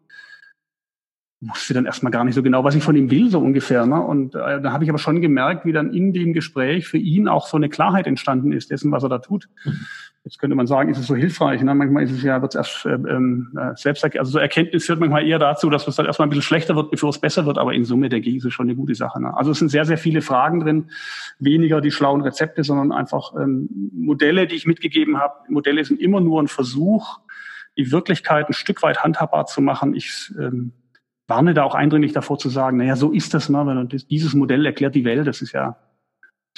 wusste 1.40 1.72
dann 1.72 1.86
erstmal 1.86 2.12
gar 2.12 2.24
nicht 2.24 2.34
so 2.34 2.42
genau, 2.42 2.64
was 2.64 2.74
ich 2.74 2.82
von 2.82 2.96
ihm 2.96 3.10
will, 3.10 3.30
so 3.30 3.40
ungefähr. 3.40 3.86
Ne? 3.86 4.00
Und 4.00 4.34
äh, 4.34 4.60
da 4.60 4.72
habe 4.72 4.84
ich 4.84 4.90
aber 4.90 4.98
schon 4.98 5.20
gemerkt, 5.20 5.64
wie 5.64 5.72
dann 5.72 5.92
in 5.92 6.12
dem 6.12 6.32
Gespräch 6.32 6.86
für 6.86 6.98
ihn 6.98 7.28
auch 7.28 7.46
so 7.46 7.56
eine 7.56 7.68
Klarheit 7.68 8.06
entstanden 8.06 8.52
ist, 8.52 8.70
dessen, 8.70 8.92
was 8.92 9.02
er 9.02 9.08
da 9.08 9.18
tut. 9.18 9.48
Mhm. 9.64 9.86
Jetzt 10.22 10.38
könnte 10.38 10.54
man 10.54 10.66
sagen, 10.66 10.90
ist 10.90 10.98
es 10.98 11.06
so 11.06 11.16
hilfreich. 11.16 11.62
Ne? 11.62 11.74
Manchmal 11.74 12.02
ist 12.02 12.12
es 12.12 12.22
ja, 12.22 12.42
wird 12.42 12.54
es 12.54 12.56
erst 12.56 12.84
äh, 12.84 12.90
ähm, 12.90 13.56
äh, 13.56 13.74
selbst, 13.74 14.04
also 14.04 14.32
so 14.32 14.38
Erkenntnis 14.38 14.84
führt 14.84 15.00
manchmal 15.00 15.26
eher 15.26 15.38
dazu, 15.38 15.70
dass 15.70 15.88
es 15.88 15.96
dann 15.96 16.04
erstmal 16.04 16.26
ein 16.26 16.28
bisschen 16.28 16.42
schlechter 16.42 16.76
wird, 16.76 16.90
bevor 16.90 17.08
es 17.08 17.18
besser 17.18 17.46
wird, 17.46 17.56
aber 17.56 17.72
in 17.72 17.86
Summe, 17.86 18.10
denke 18.10 18.28
ich, 18.28 18.36
ist 18.36 18.44
es 18.44 18.52
schon 18.52 18.66
eine 18.66 18.76
gute 18.76 18.94
Sache. 18.94 19.20
Ne? 19.20 19.34
Also 19.34 19.52
es 19.52 19.58
sind 19.58 19.70
sehr, 19.70 19.86
sehr 19.86 19.96
viele 19.96 20.20
Fragen 20.20 20.60
drin, 20.60 20.90
weniger 21.38 21.80
die 21.80 21.90
schlauen 21.90 22.20
Rezepte, 22.20 22.64
sondern 22.64 22.92
einfach 22.92 23.32
ähm, 23.34 23.70
Modelle, 23.94 24.46
die 24.46 24.56
ich 24.56 24.66
mitgegeben 24.66 25.16
habe. 25.16 25.34
Modelle 25.48 25.82
sind 25.86 25.98
immer 26.00 26.20
nur 26.20 26.42
ein 26.42 26.48
Versuch, 26.48 27.20
die 27.78 27.90
Wirklichkeit 27.90 28.46
ein 28.46 28.52
Stück 28.52 28.82
weit 28.82 29.02
handhabbar 29.02 29.46
zu 29.46 29.62
machen. 29.62 29.94
Ich 29.94 30.34
ähm, 30.38 30.72
warne 31.28 31.54
da 31.54 31.64
auch 31.64 31.74
eindringlich 31.74 32.12
davor 32.12 32.38
zu 32.38 32.50
sagen, 32.50 32.76
naja, 32.76 32.94
so 32.94 33.10
ist 33.12 33.32
das, 33.32 33.48
ne? 33.48 33.64
Wenn 33.64 33.88
dieses 33.88 34.34
Modell 34.34 34.66
erklärt 34.66 34.94
die 34.94 35.06
Welt, 35.06 35.26
das 35.26 35.40
ist 35.40 35.52
ja 35.52 35.76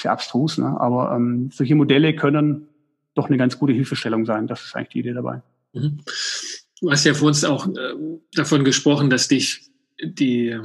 sehr 0.00 0.10
abstrus, 0.10 0.58
ne? 0.58 0.80
aber 0.80 1.14
ähm, 1.14 1.50
solche 1.52 1.74
Modelle 1.74 2.14
können 2.14 2.68
doch 3.14 3.28
eine 3.28 3.36
ganz 3.36 3.58
gute 3.58 3.72
Hilfestellung 3.72 4.24
sein. 4.24 4.46
Das 4.46 4.64
ist 4.64 4.76
eigentlich 4.76 4.88
die 4.88 4.98
Idee 5.00 5.12
dabei. 5.12 5.42
Mhm. 5.72 6.00
Du 6.80 6.90
hast 6.90 7.04
ja 7.04 7.14
vor 7.14 7.28
uns 7.28 7.44
auch 7.44 7.66
äh, 7.68 7.94
davon 8.34 8.64
gesprochen, 8.64 9.10
dass 9.10 9.28
dich 9.28 9.70
die, 10.02 10.58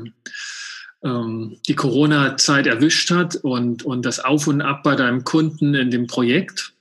ähm, 1.03 1.57
die 1.67 1.75
Corona-Zeit 1.75 2.67
erwischt 2.67 3.11
hat 3.11 3.35
und, 3.35 3.83
und 3.83 4.05
das 4.05 4.19
Auf 4.19 4.47
und 4.47 4.61
Ab 4.61 4.83
bei 4.83 4.95
deinem 4.95 5.23
Kunden 5.23 5.73
in 5.75 5.91
dem 5.91 6.07
Projekt 6.07 6.73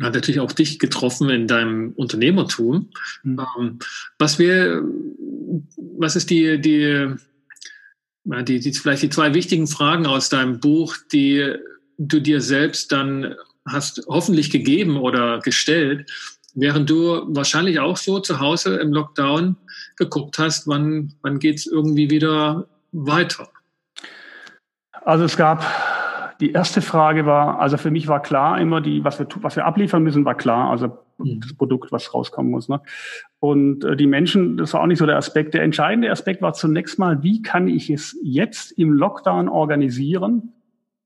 hat 0.00 0.14
natürlich 0.14 0.40
auch 0.40 0.52
dich 0.52 0.78
getroffen 0.78 1.30
in 1.30 1.46
deinem 1.46 1.92
Unternehmertum. 1.92 2.90
Mhm. 3.22 3.40
Ähm, 3.58 3.78
was 4.18 4.38
wir, 4.38 4.82
was 5.98 6.16
ist 6.16 6.30
die, 6.30 6.60
die, 6.60 7.14
die, 8.24 8.60
die, 8.60 8.72
vielleicht 8.72 9.02
die 9.02 9.10
zwei 9.10 9.34
wichtigen 9.34 9.66
Fragen 9.66 10.06
aus 10.06 10.28
deinem 10.28 10.60
Buch, 10.60 10.96
die 11.12 11.54
du 11.98 12.20
dir 12.20 12.40
selbst 12.40 12.90
dann 12.90 13.34
hast 13.68 14.04
hoffentlich 14.08 14.50
gegeben 14.50 14.96
oder 14.96 15.38
gestellt, 15.40 16.10
während 16.54 16.90
du 16.90 17.22
wahrscheinlich 17.28 17.80
auch 17.80 17.96
so 17.96 18.20
zu 18.20 18.40
Hause 18.40 18.76
im 18.76 18.92
Lockdown 18.92 19.56
geguckt 19.96 20.38
hast, 20.38 20.66
wann, 20.66 21.14
wann 21.22 21.38
geht 21.38 21.58
es 21.58 21.66
irgendwie 21.66 22.10
wieder 22.10 22.66
weiter? 22.92 23.48
Also 25.04 25.24
es 25.24 25.36
gab 25.36 25.64
die 26.40 26.50
erste 26.50 26.82
Frage 26.82 27.24
war, 27.24 27.60
also 27.60 27.76
für 27.76 27.92
mich 27.92 28.08
war 28.08 28.20
klar 28.20 28.60
immer, 28.60 28.80
die, 28.80 29.04
was 29.04 29.18
wir, 29.20 29.28
was 29.42 29.54
wir 29.54 29.64
abliefern 29.64 30.02
müssen, 30.02 30.24
war 30.24 30.34
klar. 30.34 30.70
Also 30.70 30.98
mhm. 31.18 31.40
das 31.40 31.54
Produkt, 31.54 31.92
was 31.92 32.12
rauskommen 32.12 32.50
muss. 32.50 32.68
Ne? 32.68 32.80
Und 33.38 33.84
äh, 33.84 33.96
die 33.96 34.08
Menschen, 34.08 34.56
das 34.56 34.74
war 34.74 34.80
auch 34.80 34.86
nicht 34.86 34.98
so 34.98 35.06
der 35.06 35.16
Aspekt. 35.16 35.54
Der 35.54 35.62
entscheidende 35.62 36.10
Aspekt 36.10 36.42
war 36.42 36.52
zunächst 36.52 36.98
mal, 36.98 37.22
wie 37.22 37.42
kann 37.42 37.68
ich 37.68 37.90
es 37.90 38.18
jetzt 38.24 38.72
im 38.72 38.92
Lockdown 38.92 39.48
organisieren, 39.48 40.52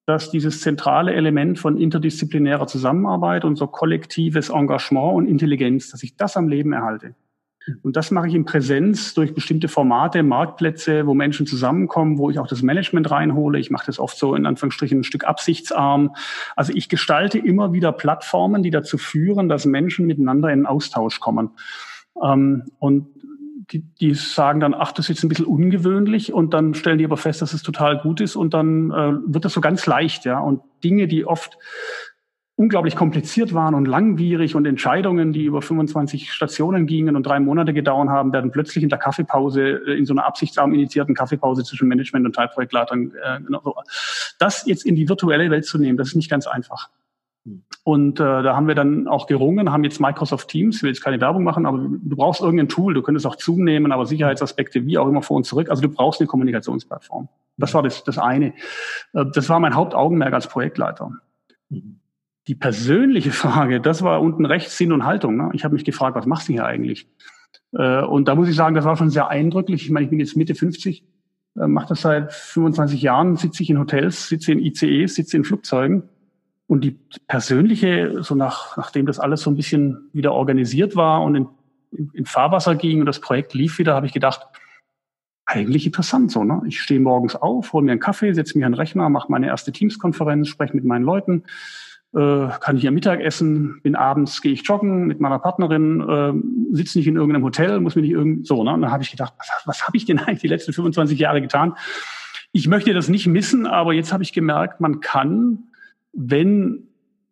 dass 0.06 0.30
dieses 0.30 0.60
zentrale 0.60 1.12
Element 1.12 1.58
von 1.58 1.76
interdisziplinärer 1.76 2.66
Zusammenarbeit 2.66 3.44
und 3.44 3.56
so 3.56 3.66
kollektives 3.66 4.48
Engagement 4.48 5.14
und 5.14 5.26
Intelligenz, 5.26 5.90
dass 5.90 6.02
ich 6.02 6.16
das 6.16 6.36
am 6.36 6.48
Leben 6.48 6.72
erhalte. 6.72 7.14
Und 7.82 7.96
das 7.96 8.12
mache 8.12 8.28
ich 8.28 8.34
in 8.34 8.44
Präsenz 8.44 9.14
durch 9.14 9.34
bestimmte 9.34 9.66
Formate, 9.66 10.22
Marktplätze, 10.22 11.06
wo 11.06 11.14
Menschen 11.14 11.46
zusammenkommen, 11.46 12.16
wo 12.16 12.30
ich 12.30 12.38
auch 12.38 12.46
das 12.46 12.62
Management 12.62 13.10
reinhole. 13.10 13.58
Ich 13.58 13.70
mache 13.70 13.86
das 13.86 13.98
oft 13.98 14.16
so 14.16 14.36
in 14.36 14.46
Anführungsstrichen 14.46 15.00
ein 15.00 15.04
Stück 15.04 15.24
absichtsarm. 15.24 16.14
Also 16.54 16.72
ich 16.72 16.88
gestalte 16.88 17.38
immer 17.38 17.72
wieder 17.72 17.90
Plattformen, 17.90 18.62
die 18.62 18.70
dazu 18.70 18.98
führen, 18.98 19.48
dass 19.48 19.66
Menschen 19.66 20.06
miteinander 20.06 20.52
in 20.52 20.64
Austausch 20.64 21.18
kommen. 21.18 21.50
Ähm, 22.22 22.70
und 22.78 23.08
die, 23.72 23.80
die 23.80 24.14
sagen 24.14 24.60
dann, 24.60 24.74
ach, 24.74 24.92
das 24.92 25.06
ist 25.06 25.08
jetzt 25.08 25.24
ein 25.24 25.28
bisschen 25.28 25.46
ungewöhnlich 25.46 26.32
und 26.32 26.54
dann 26.54 26.74
stellen 26.74 26.98
die 26.98 27.04
aber 27.04 27.16
fest, 27.16 27.42
dass 27.42 27.52
es 27.52 27.62
total 27.62 27.98
gut 27.98 28.20
ist 28.20 28.36
und 28.36 28.54
dann 28.54 28.90
äh, 28.90 29.12
wird 29.26 29.44
das 29.44 29.52
so 29.52 29.60
ganz 29.60 29.86
leicht, 29.86 30.24
ja. 30.24 30.38
Und 30.38 30.62
Dinge, 30.84 31.08
die 31.08 31.24
oft 31.24 31.58
unglaublich 32.56 32.96
kompliziert 32.96 33.52
waren 33.52 33.74
und 33.74 33.84
langwierig 33.84 34.54
und 34.54 34.64
Entscheidungen, 34.64 35.32
die 35.32 35.44
über 35.44 35.60
25 35.60 36.32
Stationen 36.32 36.86
gingen 36.86 37.14
und 37.14 37.24
drei 37.24 37.38
Monate 37.38 37.74
gedauert 37.74 38.08
haben, 38.08 38.32
werden 38.32 38.50
plötzlich 38.50 38.82
in 38.82 38.88
der 38.88 38.98
Kaffeepause, 38.98 39.62
äh, 39.86 39.98
in 39.98 40.06
so 40.06 40.14
einer 40.14 40.24
absichtsarm 40.24 40.72
initiierten 40.72 41.14
Kaffeepause 41.14 41.64
zwischen 41.64 41.88
Management 41.88 42.24
und 42.24 42.34
Teilprojektleitern, 42.34 43.12
äh, 43.22 43.40
genau 43.40 43.74
das 44.38 44.66
jetzt 44.66 44.86
in 44.86 44.94
die 44.94 45.08
virtuelle 45.08 45.50
Welt 45.50 45.66
zu 45.66 45.78
nehmen, 45.78 45.98
das 45.98 46.08
ist 46.08 46.16
nicht 46.16 46.30
ganz 46.30 46.46
einfach. 46.46 46.88
Und 47.84 48.18
äh, 48.18 48.42
da 48.42 48.56
haben 48.56 48.66
wir 48.66 48.74
dann 48.74 49.06
auch 49.06 49.26
gerungen, 49.26 49.70
haben 49.70 49.84
jetzt 49.84 50.00
Microsoft 50.00 50.48
Teams, 50.48 50.76
ich 50.76 50.82
will 50.82 50.90
jetzt 50.90 51.02
keine 51.02 51.20
Werbung 51.20 51.44
machen, 51.44 51.66
aber 51.66 51.78
du 51.78 52.16
brauchst 52.16 52.40
irgendein 52.40 52.68
Tool, 52.68 52.94
du 52.94 53.02
könntest 53.02 53.26
auch 53.26 53.36
Zoom 53.38 53.62
nehmen, 53.62 53.92
aber 53.92 54.06
Sicherheitsaspekte 54.06 54.86
wie 54.86 54.98
auch 54.98 55.06
immer 55.06 55.22
vor 55.22 55.36
und 55.36 55.44
zurück. 55.44 55.70
Also 55.70 55.82
du 55.82 55.88
brauchst 55.88 56.20
eine 56.20 56.26
Kommunikationsplattform. 56.26 57.28
Das 57.56 57.74
war 57.74 57.82
das, 57.82 58.02
das 58.02 58.18
eine. 58.18 58.54
Äh, 59.12 59.26
das 59.32 59.48
war 59.48 59.60
mein 59.60 59.74
Hauptaugenmerk 59.74 60.34
als 60.34 60.48
Projektleiter. 60.48 61.12
Mhm. 61.68 62.00
Die 62.48 62.54
persönliche 62.56 63.30
Frage, 63.30 63.80
das 63.80 64.02
war 64.02 64.20
unten 64.20 64.46
rechts 64.46 64.76
Sinn 64.76 64.92
und 64.92 65.04
Haltung. 65.04 65.36
Ne? 65.36 65.50
Ich 65.52 65.64
habe 65.64 65.74
mich 65.74 65.84
gefragt, 65.84 66.16
was 66.16 66.26
machst 66.26 66.48
du 66.48 66.54
hier 66.54 66.64
eigentlich? 66.64 67.08
Äh, 67.72 68.02
und 68.02 68.26
da 68.26 68.34
muss 68.34 68.48
ich 68.48 68.56
sagen, 68.56 68.74
das 68.74 68.84
war 68.84 68.96
schon 68.96 69.10
sehr 69.10 69.28
eindrücklich. 69.28 69.84
Ich 69.84 69.90
meine, 69.90 70.04
ich 70.04 70.10
bin 70.10 70.18
jetzt 70.18 70.36
Mitte 70.36 70.56
50, 70.56 71.04
äh, 71.56 71.66
mache 71.68 71.88
das 71.90 72.00
seit 72.02 72.32
25 72.32 73.00
Jahren, 73.00 73.36
sitze 73.36 73.62
ich 73.62 73.70
in 73.70 73.78
Hotels, 73.78 74.28
sitze 74.28 74.50
in 74.50 74.58
ICEs, 74.58 75.14
sitze 75.14 75.36
in 75.36 75.44
Flugzeugen 75.44 76.08
und 76.66 76.82
die 76.82 76.98
persönliche, 77.28 78.22
so 78.22 78.34
nach, 78.34 78.76
nachdem 78.76 79.06
das 79.06 79.20
alles 79.20 79.42
so 79.42 79.50
ein 79.50 79.56
bisschen 79.56 80.10
wieder 80.12 80.32
organisiert 80.32 80.96
war 80.96 81.22
und 81.22 81.34
in, 81.36 81.48
in, 81.92 82.10
in 82.12 82.26
Fahrwasser 82.26 82.74
ging 82.74 83.00
und 83.00 83.06
das 83.06 83.20
Projekt 83.20 83.54
lief 83.54 83.78
wieder, 83.78 83.94
habe 83.94 84.06
ich 84.06 84.12
gedacht, 84.12 84.46
eigentlich 85.46 85.86
interessant 85.86 86.32
so. 86.32 86.42
Ne? 86.42 86.60
Ich 86.66 86.80
stehe 86.80 86.98
morgens 86.98 87.36
auf, 87.36 87.72
hole 87.72 87.84
mir 87.84 87.92
einen 87.92 88.00
Kaffee, 88.00 88.34
setze 88.34 88.58
mich 88.58 88.64
an 88.64 88.72
den 88.72 88.78
Rechner, 88.78 89.08
mache 89.08 89.30
meine 89.30 89.46
erste 89.46 89.70
Teams-Konferenz, 89.70 90.48
spreche 90.48 90.74
mit 90.74 90.84
meinen 90.84 91.04
Leuten, 91.04 91.44
äh, 92.14 92.48
kann 92.60 92.76
hier 92.76 92.90
Mittag 92.90 93.20
essen, 93.20 93.80
bin 93.82 93.94
abends, 93.94 94.42
gehe 94.42 94.52
ich 94.52 94.66
joggen 94.66 95.06
mit 95.06 95.20
meiner 95.20 95.38
Partnerin, 95.38 96.00
äh, 96.00 96.74
sitze 96.74 96.98
nicht 96.98 97.06
in 97.06 97.14
irgendeinem 97.14 97.44
Hotel, 97.44 97.78
muss 97.78 97.94
mir 97.94 98.02
nicht 98.02 98.10
irgend 98.10 98.44
so. 98.44 98.64
Ne? 98.64 98.74
Und 98.74 98.82
dann 98.82 98.90
habe 98.90 99.04
ich 99.04 99.10
gedacht, 99.12 99.34
was, 99.38 99.48
was 99.66 99.86
habe 99.86 99.96
ich 99.96 100.04
denn 100.04 100.18
eigentlich 100.18 100.40
die 100.40 100.48
letzten 100.48 100.72
25 100.72 101.16
Jahre 101.16 101.40
getan? 101.40 101.76
Ich 102.50 102.66
möchte 102.66 102.92
das 102.92 103.08
nicht 103.08 103.26
missen, 103.26 103.66
aber 103.66 103.92
jetzt 103.92 104.12
habe 104.12 104.24
ich 104.24 104.32
gemerkt, 104.32 104.80
man 104.80 105.00
kann 105.00 105.65
wenn 106.16 106.88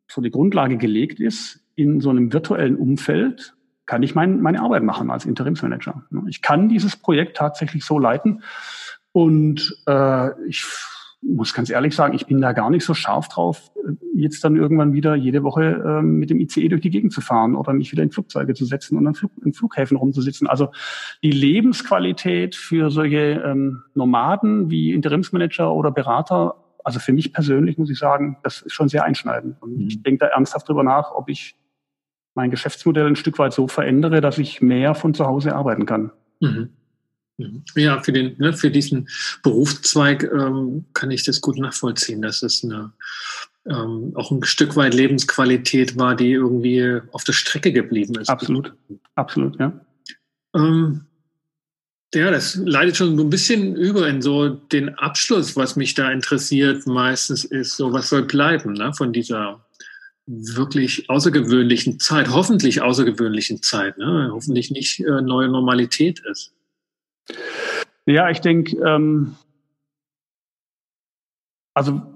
so 0.09 0.21
die 0.21 0.31
Grundlage 0.31 0.77
gelegt 0.77 1.19
ist, 1.21 1.61
in 1.75 2.01
so 2.01 2.11
einem 2.11 2.33
virtuellen 2.33 2.77
Umfeld 2.77 3.55
kann 3.87 4.03
ich 4.03 4.15
mein, 4.15 4.41
meine 4.41 4.63
Arbeit 4.63 4.83
machen 4.83 5.11
als 5.11 5.27
Interimsmanager. 5.27 6.05
Ich 6.29 6.41
kann 6.41 6.69
dieses 6.69 6.97
Projekt 6.97 7.37
tatsächlich 7.37 7.85
so 7.85 7.99
leiten 7.99 8.43
und 9.13 9.77
äh, 9.87 10.49
ich 10.49 10.65
muss 11.27 11.55
ganz 11.55 11.71
ehrlich 11.71 11.95
sagen, 11.95 12.15
ich 12.15 12.27
bin 12.27 12.41
da 12.41 12.53
gar 12.53 12.71
nicht 12.71 12.85
so 12.85 12.93
scharf 12.95 13.29
drauf, 13.29 13.71
jetzt 14.15 14.45
dann 14.45 14.57
irgendwann 14.57 14.93
wieder 14.93 15.15
jede 15.15 15.43
Woche 15.43 15.63
äh, 15.65 16.03
mit 16.03 16.31
dem 16.31 16.39
ICE 16.41 16.69
durch 16.69 16.83
die 16.83 16.91
Gegend 16.91 17.13
zu 17.13 17.21
fahren 17.21 17.57
oder 17.57 17.73
mich 17.73 17.93
wieder 17.93 18.03
in 18.03 18.11
Flugzeuge 18.11 18.55
zu 18.55 18.65
setzen 18.65 18.99
und 18.99 19.07
an 19.07 19.15
Flug, 19.15 19.33
in 19.45 19.53
Flughäfen 19.53 19.97
rumzusitzen. 19.97 20.47
Also 20.47 20.69
die 21.23 21.31
Lebensqualität 21.31 22.55
für 22.55 22.91
solche 22.91 23.43
ähm, 23.45 23.83
Nomaden 23.95 24.71
wie 24.71 24.93
Interimsmanager 24.93 25.73
oder 25.73 25.91
Berater 25.91 26.64
also 26.85 27.01
für 27.01 27.13
mich 27.13 27.33
persönlich 27.33 27.79
muss 27.79 27.91
ich 27.91 27.99
sagen, 27.99 28.37
das 28.43 28.63
ist 28.63 28.73
schon 28.73 28.89
sehr 28.89 29.05
einschneidend. 29.05 29.61
Und 29.61 29.79
mhm. 29.79 29.89
ich 29.89 30.03
denke 30.03 30.27
da 30.27 30.27
ernsthaft 30.27 30.69
drüber 30.69 30.85
nach, 30.85 31.13
ob 31.13 31.29
ich 31.29 31.57
mein 32.35 32.51
Geschäftsmodell 32.51 33.07
ein 33.07 33.17
Stück 33.17 33.39
weit 33.39 33.53
so 33.53 33.69
verändere, 33.69 34.21
dass 34.21 34.39
ich 34.39 34.61
mehr 34.61 34.95
von 34.95 35.15
zu 35.15 35.25
Hause 35.25 35.55
arbeiten 35.55 35.87
kann. 35.87 36.13
Mhm. 36.41 36.71
mhm. 37.39 37.65
Ja, 37.75 38.03
für, 38.03 38.13
den, 38.13 38.37
ne, 38.39 38.53
für 38.53 38.71
diesen 38.71 39.09
Berufszweig 39.43 40.25
ähm, 40.25 40.85
kann 40.93 41.11
ich 41.11 41.25
das 41.25 41.41
gut 41.41 41.59
nachvollziehen, 41.59 42.21
dass 42.21 42.43
es 42.43 42.63
eine, 42.63 42.93
ähm, 43.67 44.13
auch 44.15 44.31
ein 44.31 44.45
Stück 44.45 44.77
weit 44.77 44.95
Lebensqualität 44.95 45.99
war, 45.99 46.15
die 46.15 46.33
irgendwie 46.33 47.01
auf 47.13 47.25
der 47.25 47.33
Strecke 47.33 47.73
geblieben 47.73 48.15
ist. 48.21 48.29
Absolut, 48.29 48.75
absolut, 49.15 49.59
ja. 49.59 49.73
Ähm, 50.55 51.07
ja, 52.15 52.31
das 52.31 52.57
leitet 52.57 52.97
schon 52.97 53.17
so 53.17 53.25
ein 53.25 53.31
bisschen 53.31 53.77
über 53.77 54.09
in 54.09 54.23
so 54.23 54.49
den 54.49 54.91
Abschluss, 54.97 55.57
was 55.57 55.77
mich 55.77 55.95
da 55.95 56.11
interessiert 56.11 56.87
meistens 56.87 57.45
ist, 57.45 57.77
so 57.77 57.93
was 57.93 58.09
soll 58.09 58.23
bleiben 58.23 58.75
ne, 58.75 58.93
von 58.95 59.13
dieser 59.13 59.65
wirklich 60.27 61.11
außergewöhnlichen 61.11 62.01
Zeit, 62.01 62.31
hoffentlich 62.31 62.81
außergewöhnlichen 62.81 63.63
Zeit, 63.63 63.99
ne, 63.99 64.31
hoffentlich 64.33 64.71
nicht 64.71 65.01
äh, 65.01 65.21
neue 65.21 65.49
Normalität 65.49 66.21
ist. 66.31 66.53
Ja, 68.07 68.31
ich 68.31 68.41
denke, 68.41 68.77
ähm, 68.79 69.37
also 71.75 72.14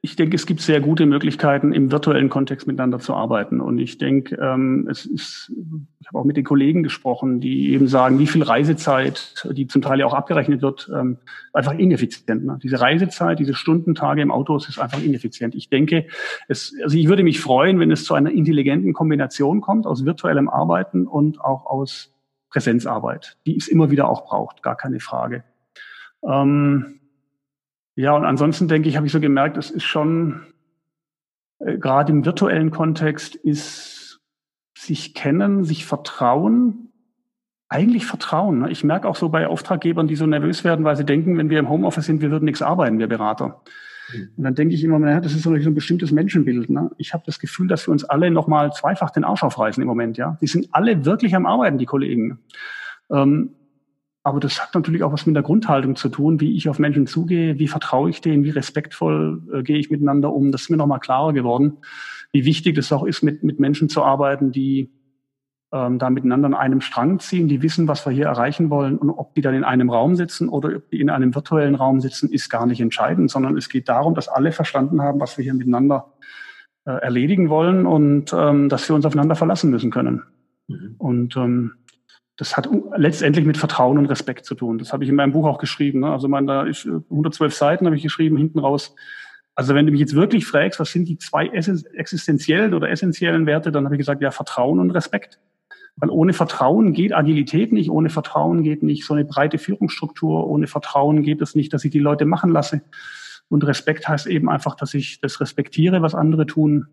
ich 0.00 0.16
denke, 0.16 0.36
es 0.36 0.46
gibt 0.46 0.62
sehr 0.62 0.80
gute 0.80 1.04
Möglichkeiten, 1.04 1.74
im 1.74 1.92
virtuellen 1.92 2.30
Kontext 2.30 2.66
miteinander 2.66 2.98
zu 2.98 3.12
arbeiten. 3.12 3.60
Und 3.60 3.78
ich 3.78 3.98
denke, 3.98 4.36
ähm, 4.36 4.88
es 4.90 5.04
ist, 5.04 5.52
ich 6.00 6.06
habe 6.08 6.18
auch 6.18 6.24
mit 6.24 6.38
den 6.38 6.44
Kollegen 6.44 6.82
gesprochen, 6.82 7.40
die 7.40 7.72
eben 7.72 7.86
sagen, 7.86 8.18
wie 8.18 8.26
viel 8.26 8.42
Reisezeit, 8.42 9.44
die 9.50 9.66
zum 9.66 9.82
Teil 9.82 10.00
ja 10.00 10.06
auch 10.06 10.14
abgerechnet 10.14 10.62
wird, 10.62 10.90
ähm, 10.94 11.18
einfach 11.52 11.74
ineffizient. 11.74 12.46
Ne? 12.46 12.58
Diese 12.62 12.80
Reisezeit, 12.80 13.38
diese 13.38 13.52
Stundentage 13.52 14.22
im 14.22 14.30
Auto, 14.30 14.56
es 14.56 14.66
ist 14.66 14.78
einfach 14.78 15.02
ineffizient. 15.02 15.54
Ich 15.54 15.68
denke, 15.68 16.06
es, 16.48 16.74
also 16.82 16.96
ich 16.96 17.08
würde 17.08 17.22
mich 17.22 17.40
freuen, 17.40 17.78
wenn 17.78 17.90
es 17.90 18.04
zu 18.04 18.14
einer 18.14 18.30
intelligenten 18.30 18.94
Kombination 18.94 19.60
kommt 19.60 19.86
aus 19.86 20.06
virtuellem 20.06 20.48
Arbeiten 20.48 21.06
und 21.06 21.38
auch 21.42 21.66
aus 21.66 22.14
Präsenzarbeit, 22.48 23.36
die 23.44 23.56
es 23.56 23.68
immer 23.68 23.90
wieder 23.90 24.08
auch 24.08 24.24
braucht, 24.24 24.62
gar 24.62 24.76
keine 24.76 25.00
Frage. 25.00 25.44
Ähm, 26.26 27.00
ja, 27.96 28.12
und 28.12 28.24
ansonsten 28.24 28.68
denke 28.68 28.88
ich, 28.88 28.96
habe 28.96 29.06
ich 29.06 29.12
so 29.12 29.20
gemerkt, 29.20 29.56
es 29.56 29.70
ist 29.70 29.84
schon, 29.84 30.42
äh, 31.58 31.78
gerade 31.78 32.12
im 32.12 32.24
virtuellen 32.24 32.70
Kontext, 32.70 33.34
ist 33.34 34.20
sich 34.76 35.14
kennen, 35.14 35.64
sich 35.64 35.86
vertrauen, 35.86 36.92
eigentlich 37.68 38.06
Vertrauen. 38.06 38.60
Ne? 38.60 38.70
Ich 38.70 38.84
merke 38.84 39.08
auch 39.08 39.16
so 39.16 39.30
bei 39.30 39.46
Auftraggebern, 39.48 40.06
die 40.06 40.14
so 40.14 40.26
nervös 40.26 40.62
werden, 40.62 40.84
weil 40.84 40.96
sie 40.96 41.04
denken, 41.04 41.36
wenn 41.38 41.50
wir 41.50 41.58
im 41.58 41.68
Homeoffice 41.68 42.06
sind, 42.06 42.20
wir 42.20 42.30
würden 42.30 42.44
nichts 42.44 42.62
arbeiten, 42.62 42.98
wir 42.98 43.08
Berater. 43.08 43.62
Mhm. 44.12 44.28
Und 44.36 44.44
dann 44.44 44.54
denke 44.54 44.74
ich 44.74 44.84
immer, 44.84 44.98
naja, 44.98 45.20
das 45.20 45.32
ist 45.32 45.42
so 45.42 45.50
ein 45.50 45.74
bestimmtes 45.74 46.12
Menschenbild. 46.12 46.70
Ne? 46.70 46.90
Ich 46.98 47.12
habe 47.12 47.24
das 47.26 47.38
Gefühl, 47.40 47.66
dass 47.66 47.88
wir 47.88 47.92
uns 47.92 48.04
alle 48.04 48.30
nochmal 48.30 48.72
zweifach 48.72 49.10
den 49.10 49.24
Arsch 49.24 49.42
aufreißen 49.42 49.82
im 49.82 49.88
Moment. 49.88 50.16
Ja, 50.18 50.36
Die 50.40 50.46
sind 50.46 50.68
alle 50.72 51.04
wirklich 51.04 51.34
am 51.34 51.46
Arbeiten, 51.46 51.78
die 51.78 51.86
Kollegen. 51.86 52.38
Ähm, 53.10 53.50
aber 54.26 54.40
das 54.40 54.60
hat 54.60 54.74
natürlich 54.74 55.04
auch 55.04 55.12
was 55.12 55.24
mit 55.24 55.36
der 55.36 55.44
Grundhaltung 55.44 55.94
zu 55.94 56.08
tun, 56.08 56.40
wie 56.40 56.56
ich 56.56 56.68
auf 56.68 56.80
Menschen 56.80 57.06
zugehe, 57.06 57.60
wie 57.60 57.68
vertraue 57.68 58.10
ich 58.10 58.20
denen, 58.20 58.42
wie 58.42 58.50
respektvoll 58.50 59.40
äh, 59.54 59.62
gehe 59.62 59.78
ich 59.78 59.88
miteinander 59.88 60.32
um. 60.32 60.50
Das 60.50 60.62
ist 60.62 60.68
mir 60.68 60.76
nochmal 60.76 60.98
klarer 60.98 61.32
geworden, 61.32 61.78
wie 62.32 62.44
wichtig 62.44 62.76
es 62.76 62.90
auch 62.90 63.04
ist, 63.04 63.22
mit, 63.22 63.44
mit 63.44 63.60
Menschen 63.60 63.88
zu 63.88 64.02
arbeiten, 64.02 64.50
die 64.50 64.90
ähm, 65.72 66.00
da 66.00 66.10
miteinander 66.10 66.46
an 66.46 66.54
einem 66.54 66.80
Strang 66.80 67.20
ziehen, 67.20 67.46
die 67.46 67.62
wissen, 67.62 67.86
was 67.86 68.04
wir 68.04 68.12
hier 68.12 68.26
erreichen 68.26 68.68
wollen. 68.68 68.98
Und 68.98 69.10
ob 69.10 69.32
die 69.36 69.42
dann 69.42 69.54
in 69.54 69.62
einem 69.62 69.90
Raum 69.90 70.16
sitzen 70.16 70.48
oder 70.48 70.74
ob 70.74 70.90
die 70.90 71.00
in 71.00 71.08
einem 71.08 71.32
virtuellen 71.32 71.76
Raum 71.76 72.00
sitzen, 72.00 72.28
ist 72.28 72.50
gar 72.50 72.66
nicht 72.66 72.80
entscheidend, 72.80 73.30
sondern 73.30 73.56
es 73.56 73.68
geht 73.68 73.88
darum, 73.88 74.16
dass 74.16 74.26
alle 74.26 74.50
verstanden 74.50 75.02
haben, 75.02 75.20
was 75.20 75.38
wir 75.38 75.44
hier 75.44 75.54
miteinander 75.54 76.14
äh, 76.84 76.90
erledigen 76.90 77.48
wollen 77.48 77.86
und 77.86 78.32
ähm, 78.32 78.68
dass 78.70 78.88
wir 78.88 78.96
uns 78.96 79.06
aufeinander 79.06 79.36
verlassen 79.36 79.70
müssen 79.70 79.92
können. 79.92 80.24
Mhm. 80.66 80.96
Und 80.98 81.36
ähm, 81.36 81.74
das 82.36 82.56
hat 82.56 82.68
letztendlich 82.96 83.46
mit 83.46 83.56
Vertrauen 83.56 83.96
und 83.98 84.06
Respekt 84.06 84.44
zu 84.44 84.54
tun. 84.54 84.78
Das 84.78 84.92
habe 84.92 85.04
ich 85.04 85.10
in 85.10 85.16
meinem 85.16 85.32
Buch 85.32 85.46
auch 85.46 85.58
geschrieben. 85.58 86.00
Ne? 86.00 86.10
Also 86.10 86.28
man, 86.28 86.46
da 86.46 86.64
ist 86.64 86.86
112 86.86 87.54
Seiten 87.54 87.86
habe 87.86 87.96
ich 87.96 88.02
geschrieben, 88.02 88.36
hinten 88.36 88.58
raus. 88.58 88.94
Also 89.54 89.74
wenn 89.74 89.86
du 89.86 89.92
mich 89.92 90.00
jetzt 90.00 90.14
wirklich 90.14 90.46
fragst, 90.46 90.78
was 90.78 90.92
sind 90.92 91.08
die 91.08 91.16
zwei 91.16 91.46
existenziellen 91.46 92.74
oder 92.74 92.90
essentiellen 92.90 93.46
Werte, 93.46 93.72
dann 93.72 93.86
habe 93.86 93.94
ich 93.94 94.00
gesagt, 94.00 94.20
ja, 94.20 94.30
Vertrauen 94.30 94.80
und 94.80 94.90
Respekt. 94.90 95.40
Weil 95.96 96.10
ohne 96.10 96.34
Vertrauen 96.34 96.92
geht 96.92 97.14
Agilität 97.14 97.72
nicht, 97.72 97.88
ohne 97.88 98.10
Vertrauen 98.10 98.62
geht 98.62 98.82
nicht 98.82 99.06
so 99.06 99.14
eine 99.14 99.24
breite 99.24 99.56
Führungsstruktur, 99.56 100.46
ohne 100.46 100.66
Vertrauen 100.66 101.22
geht 101.22 101.40
es 101.40 101.54
nicht, 101.54 101.72
dass 101.72 101.86
ich 101.86 101.90
die 101.90 102.00
Leute 102.00 102.26
machen 102.26 102.50
lasse. 102.50 102.82
Und 103.48 103.66
Respekt 103.66 104.06
heißt 104.06 104.26
eben 104.26 104.50
einfach, 104.50 104.74
dass 104.74 104.92
ich 104.92 105.22
das 105.22 105.40
respektiere, 105.40 106.02
was 106.02 106.14
andere 106.14 106.44
tun, 106.44 106.88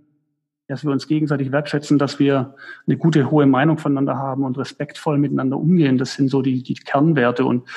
dass 0.73 0.83
wir 0.83 0.89
uns 0.89 1.07
gegenseitig 1.07 1.51
wertschätzen, 1.51 1.99
dass 1.99 2.17
wir 2.17 2.55
eine 2.87 2.97
gute, 2.97 3.29
hohe 3.29 3.45
Meinung 3.45 3.77
voneinander 3.77 4.17
haben 4.17 4.43
und 4.43 4.57
respektvoll 4.57 5.19
miteinander 5.19 5.55
umgehen. 5.55 5.99
Das 5.99 6.15
sind 6.15 6.29
so 6.29 6.41
die, 6.41 6.63
die 6.63 6.73
Kernwerte 6.73 7.45
und 7.45 7.69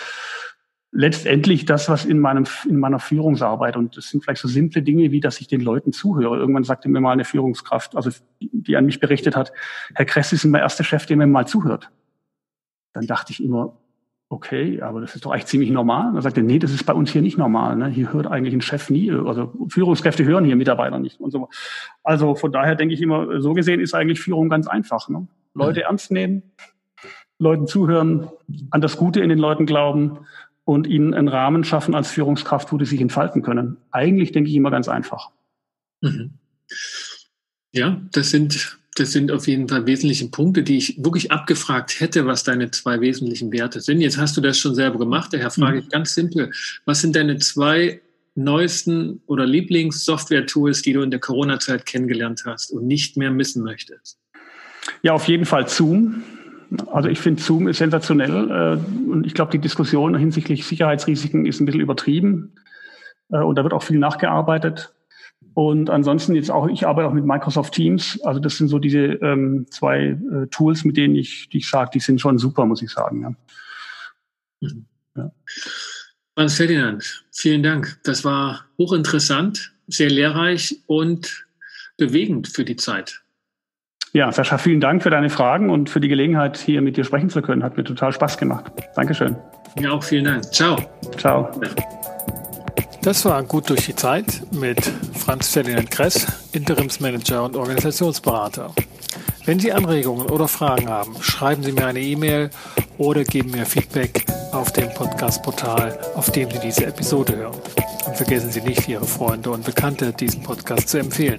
letztendlich 0.92 1.66
das, 1.66 1.90
was 1.90 2.06
in 2.06 2.18
meinem, 2.18 2.46
in 2.66 2.78
meiner 2.78 2.98
Führungsarbeit 2.98 3.76
und 3.76 3.98
das 3.98 4.08
sind 4.08 4.24
vielleicht 4.24 4.40
so 4.40 4.48
simple 4.48 4.80
Dinge, 4.80 5.10
wie 5.10 5.20
dass 5.20 5.42
ich 5.42 5.46
den 5.46 5.60
Leuten 5.60 5.92
zuhöre. 5.92 6.38
Irgendwann 6.38 6.64
sagte 6.64 6.88
mir 6.88 7.02
mal 7.02 7.12
eine 7.12 7.26
Führungskraft, 7.26 7.94
also 7.96 8.10
die 8.40 8.76
an 8.78 8.86
mich 8.86 8.98
berichtet 8.98 9.36
hat, 9.36 9.52
Herr 9.94 10.06
Kress 10.06 10.32
ist 10.32 10.46
mein 10.46 10.62
erster 10.62 10.82
Chef, 10.82 11.04
der 11.04 11.18
mir 11.18 11.26
mal 11.26 11.46
zuhört. 11.46 11.90
dann 12.94 13.06
dachte 13.06 13.30
ich 13.30 13.44
immer, 13.44 13.76
okay, 14.28 14.80
aber 14.82 15.00
das 15.00 15.14
ist 15.14 15.24
doch 15.24 15.30
eigentlich 15.30 15.46
ziemlich 15.46 15.70
normal. 15.70 16.08
Und 16.08 16.14
dann 16.14 16.22
sagte 16.22 16.40
er, 16.40 16.44
nee, 16.44 16.58
das 16.58 16.72
ist 16.72 16.84
bei 16.84 16.92
uns 16.92 17.10
hier 17.10 17.22
nicht 17.22 17.38
normal. 17.38 17.76
Ne? 17.76 17.88
Hier 17.88 18.12
hört 18.12 18.26
eigentlich 18.26 18.54
ein 18.54 18.60
Chef 18.60 18.90
nie, 18.90 19.10
also 19.12 19.52
Führungskräfte 19.68 20.24
hören 20.24 20.44
hier 20.44 20.56
Mitarbeiter 20.56 20.98
nicht 20.98 21.20
und 21.20 21.30
so. 21.30 21.48
Also 22.02 22.34
von 22.34 22.52
daher 22.52 22.74
denke 22.74 22.94
ich 22.94 23.00
immer, 23.00 23.40
so 23.40 23.54
gesehen 23.54 23.80
ist 23.80 23.94
eigentlich 23.94 24.20
Führung 24.20 24.48
ganz 24.48 24.66
einfach. 24.66 25.08
Ne? 25.08 25.26
Leute 25.54 25.80
mhm. 25.80 25.86
ernst 25.86 26.10
nehmen, 26.10 26.42
Leuten 27.38 27.66
zuhören, 27.66 28.28
an 28.70 28.80
das 28.80 28.96
Gute 28.96 29.20
in 29.20 29.28
den 29.28 29.38
Leuten 29.38 29.66
glauben 29.66 30.18
und 30.64 30.86
ihnen 30.86 31.14
einen 31.14 31.28
Rahmen 31.28 31.62
schaffen 31.64 31.94
als 31.94 32.10
Führungskraft, 32.10 32.72
wo 32.72 32.78
die 32.78 32.86
sich 32.86 33.00
entfalten 33.00 33.42
können. 33.42 33.76
Eigentlich 33.92 34.32
denke 34.32 34.50
ich 34.50 34.56
immer 34.56 34.70
ganz 34.70 34.88
einfach. 34.88 35.30
Mhm. 36.00 36.32
Ja, 37.72 38.00
das 38.12 38.30
sind 38.30 38.78
das 38.96 39.12
sind 39.12 39.30
auf 39.30 39.46
jeden 39.46 39.68
Fall 39.68 39.86
wesentliche 39.86 40.28
Punkte, 40.28 40.62
die 40.62 40.78
ich 40.78 40.96
wirklich 41.02 41.30
abgefragt 41.30 42.00
hätte, 42.00 42.26
was 42.26 42.44
deine 42.44 42.70
zwei 42.70 43.00
wesentlichen 43.00 43.52
Werte 43.52 43.80
sind. 43.80 44.00
Jetzt 44.00 44.18
hast 44.18 44.36
du 44.36 44.40
das 44.40 44.58
schon 44.58 44.74
selber 44.74 44.98
gemacht. 44.98 45.32
Daher 45.32 45.50
frage 45.50 45.78
ich 45.78 45.84
mhm. 45.84 45.90
ganz 45.90 46.14
simpel, 46.14 46.50
was 46.84 47.00
sind 47.00 47.14
deine 47.14 47.38
zwei 47.38 48.00
neuesten 48.34 49.20
oder 49.26 49.46
Lieblings-Software-Tools, 49.46 50.82
die 50.82 50.92
du 50.92 51.02
in 51.02 51.10
der 51.10 51.20
Corona-Zeit 51.20 51.86
kennengelernt 51.86 52.42
hast 52.46 52.70
und 52.70 52.86
nicht 52.86 53.16
mehr 53.16 53.30
missen 53.30 53.62
möchtest? 53.62 54.18
Ja, 55.02 55.12
auf 55.12 55.26
jeden 55.28 55.44
Fall 55.44 55.68
Zoom. 55.68 56.22
Also 56.86 57.08
ich 57.08 57.18
finde 57.18 57.42
Zoom 57.42 57.68
ist 57.68 57.78
sensationell 57.78 58.50
äh, 58.50 59.10
und 59.10 59.26
ich 59.26 59.34
glaube, 59.34 59.52
die 59.52 59.58
Diskussion 59.58 60.16
hinsichtlich 60.16 60.66
Sicherheitsrisiken 60.66 61.46
ist 61.46 61.60
ein 61.60 61.66
bisschen 61.66 61.80
übertrieben 61.80 62.52
äh, 63.30 63.38
und 63.38 63.56
da 63.56 63.62
wird 63.62 63.72
auch 63.72 63.82
viel 63.82 63.98
nachgearbeitet. 63.98 64.92
Und 65.56 65.88
ansonsten 65.88 66.34
jetzt 66.34 66.50
auch, 66.50 66.68
ich 66.68 66.86
arbeite 66.86 67.08
auch 67.08 67.14
mit 67.14 67.24
Microsoft 67.24 67.72
Teams. 67.72 68.20
Also 68.24 68.40
das 68.40 68.58
sind 68.58 68.68
so 68.68 68.78
diese 68.78 68.98
ähm, 68.98 69.64
zwei 69.70 70.08
äh, 70.08 70.46
Tools, 70.50 70.84
mit 70.84 70.98
denen 70.98 71.16
ich, 71.16 71.48
die 71.48 71.58
ich 71.58 71.70
sage, 71.70 71.92
die 71.94 72.00
sind 72.00 72.20
schon 72.20 72.36
super, 72.36 72.66
muss 72.66 72.82
ich 72.82 72.90
sagen. 72.90 73.22
Ja. 73.22 74.68
Mhm. 74.68 74.86
ja. 75.16 75.32
Franz 76.34 76.56
Ferdinand, 76.56 77.24
vielen 77.32 77.62
Dank. 77.62 77.98
Das 78.04 78.22
war 78.22 78.66
hochinteressant, 78.76 79.72
sehr 79.86 80.10
lehrreich 80.10 80.76
und 80.88 81.46
bewegend 81.96 82.48
für 82.48 82.66
die 82.66 82.76
Zeit. 82.76 83.22
Ja, 84.12 84.30
Sascha, 84.32 84.58
vielen 84.58 84.82
Dank 84.82 85.02
für 85.02 85.10
deine 85.10 85.30
Fragen 85.30 85.70
und 85.70 85.88
für 85.88 86.00
die 86.00 86.08
Gelegenheit, 86.08 86.58
hier 86.58 86.82
mit 86.82 86.98
dir 86.98 87.04
sprechen 87.04 87.30
zu 87.30 87.40
können. 87.40 87.64
Hat 87.64 87.78
mir 87.78 87.84
total 87.84 88.12
Spaß 88.12 88.36
gemacht. 88.36 88.70
Dankeschön. 88.94 89.36
Ja, 89.78 89.92
auch 89.92 90.04
vielen 90.04 90.26
Dank. 90.26 90.52
Ciao. 90.52 90.76
Ciao. 91.16 91.50
Ja. 91.62 91.95
Das 93.06 93.24
war 93.24 93.40
gut 93.44 93.70
durch 93.70 93.86
die 93.86 93.94
Zeit 93.94 94.42
mit 94.50 94.82
Franz 95.14 95.50
Ferdinand 95.50 95.88
Kress, 95.92 96.26
Interimsmanager 96.50 97.44
und 97.44 97.54
Organisationsberater. 97.54 98.74
Wenn 99.44 99.60
Sie 99.60 99.72
Anregungen 99.72 100.28
oder 100.28 100.48
Fragen 100.48 100.88
haben, 100.88 101.14
schreiben 101.22 101.62
Sie 101.62 101.70
mir 101.70 101.86
eine 101.86 102.00
E-Mail 102.00 102.50
oder 102.98 103.22
geben 103.22 103.52
mir 103.52 103.64
Feedback 103.64 104.26
auf 104.50 104.72
dem 104.72 104.92
Podcast-Portal, 104.92 105.96
auf 106.16 106.32
dem 106.32 106.50
Sie 106.50 106.58
diese 106.58 106.86
Episode 106.86 107.36
hören. 107.36 107.60
Und 108.08 108.16
vergessen 108.16 108.50
Sie 108.50 108.62
nicht, 108.62 108.88
Ihre 108.88 109.06
Freunde 109.06 109.52
und 109.52 109.64
Bekannte 109.64 110.12
diesen 110.12 110.42
Podcast 110.42 110.88
zu 110.88 110.98
empfehlen. 110.98 111.38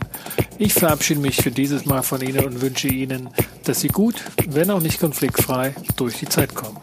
Ich 0.57 0.73
verabschiede 0.73 1.19
mich 1.19 1.35
für 1.35 1.51
dieses 1.51 1.85
Mal 1.85 2.01
von 2.01 2.21
Ihnen 2.21 2.45
und 2.45 2.61
wünsche 2.61 2.87
Ihnen, 2.87 3.29
dass 3.65 3.81
Sie 3.81 3.89
gut, 3.89 4.23
wenn 4.47 4.71
auch 4.71 4.79
nicht 4.79 5.01
konfliktfrei, 5.01 5.75
durch 5.97 6.17
die 6.17 6.29
Zeit 6.29 6.55
kommen. 6.55 6.77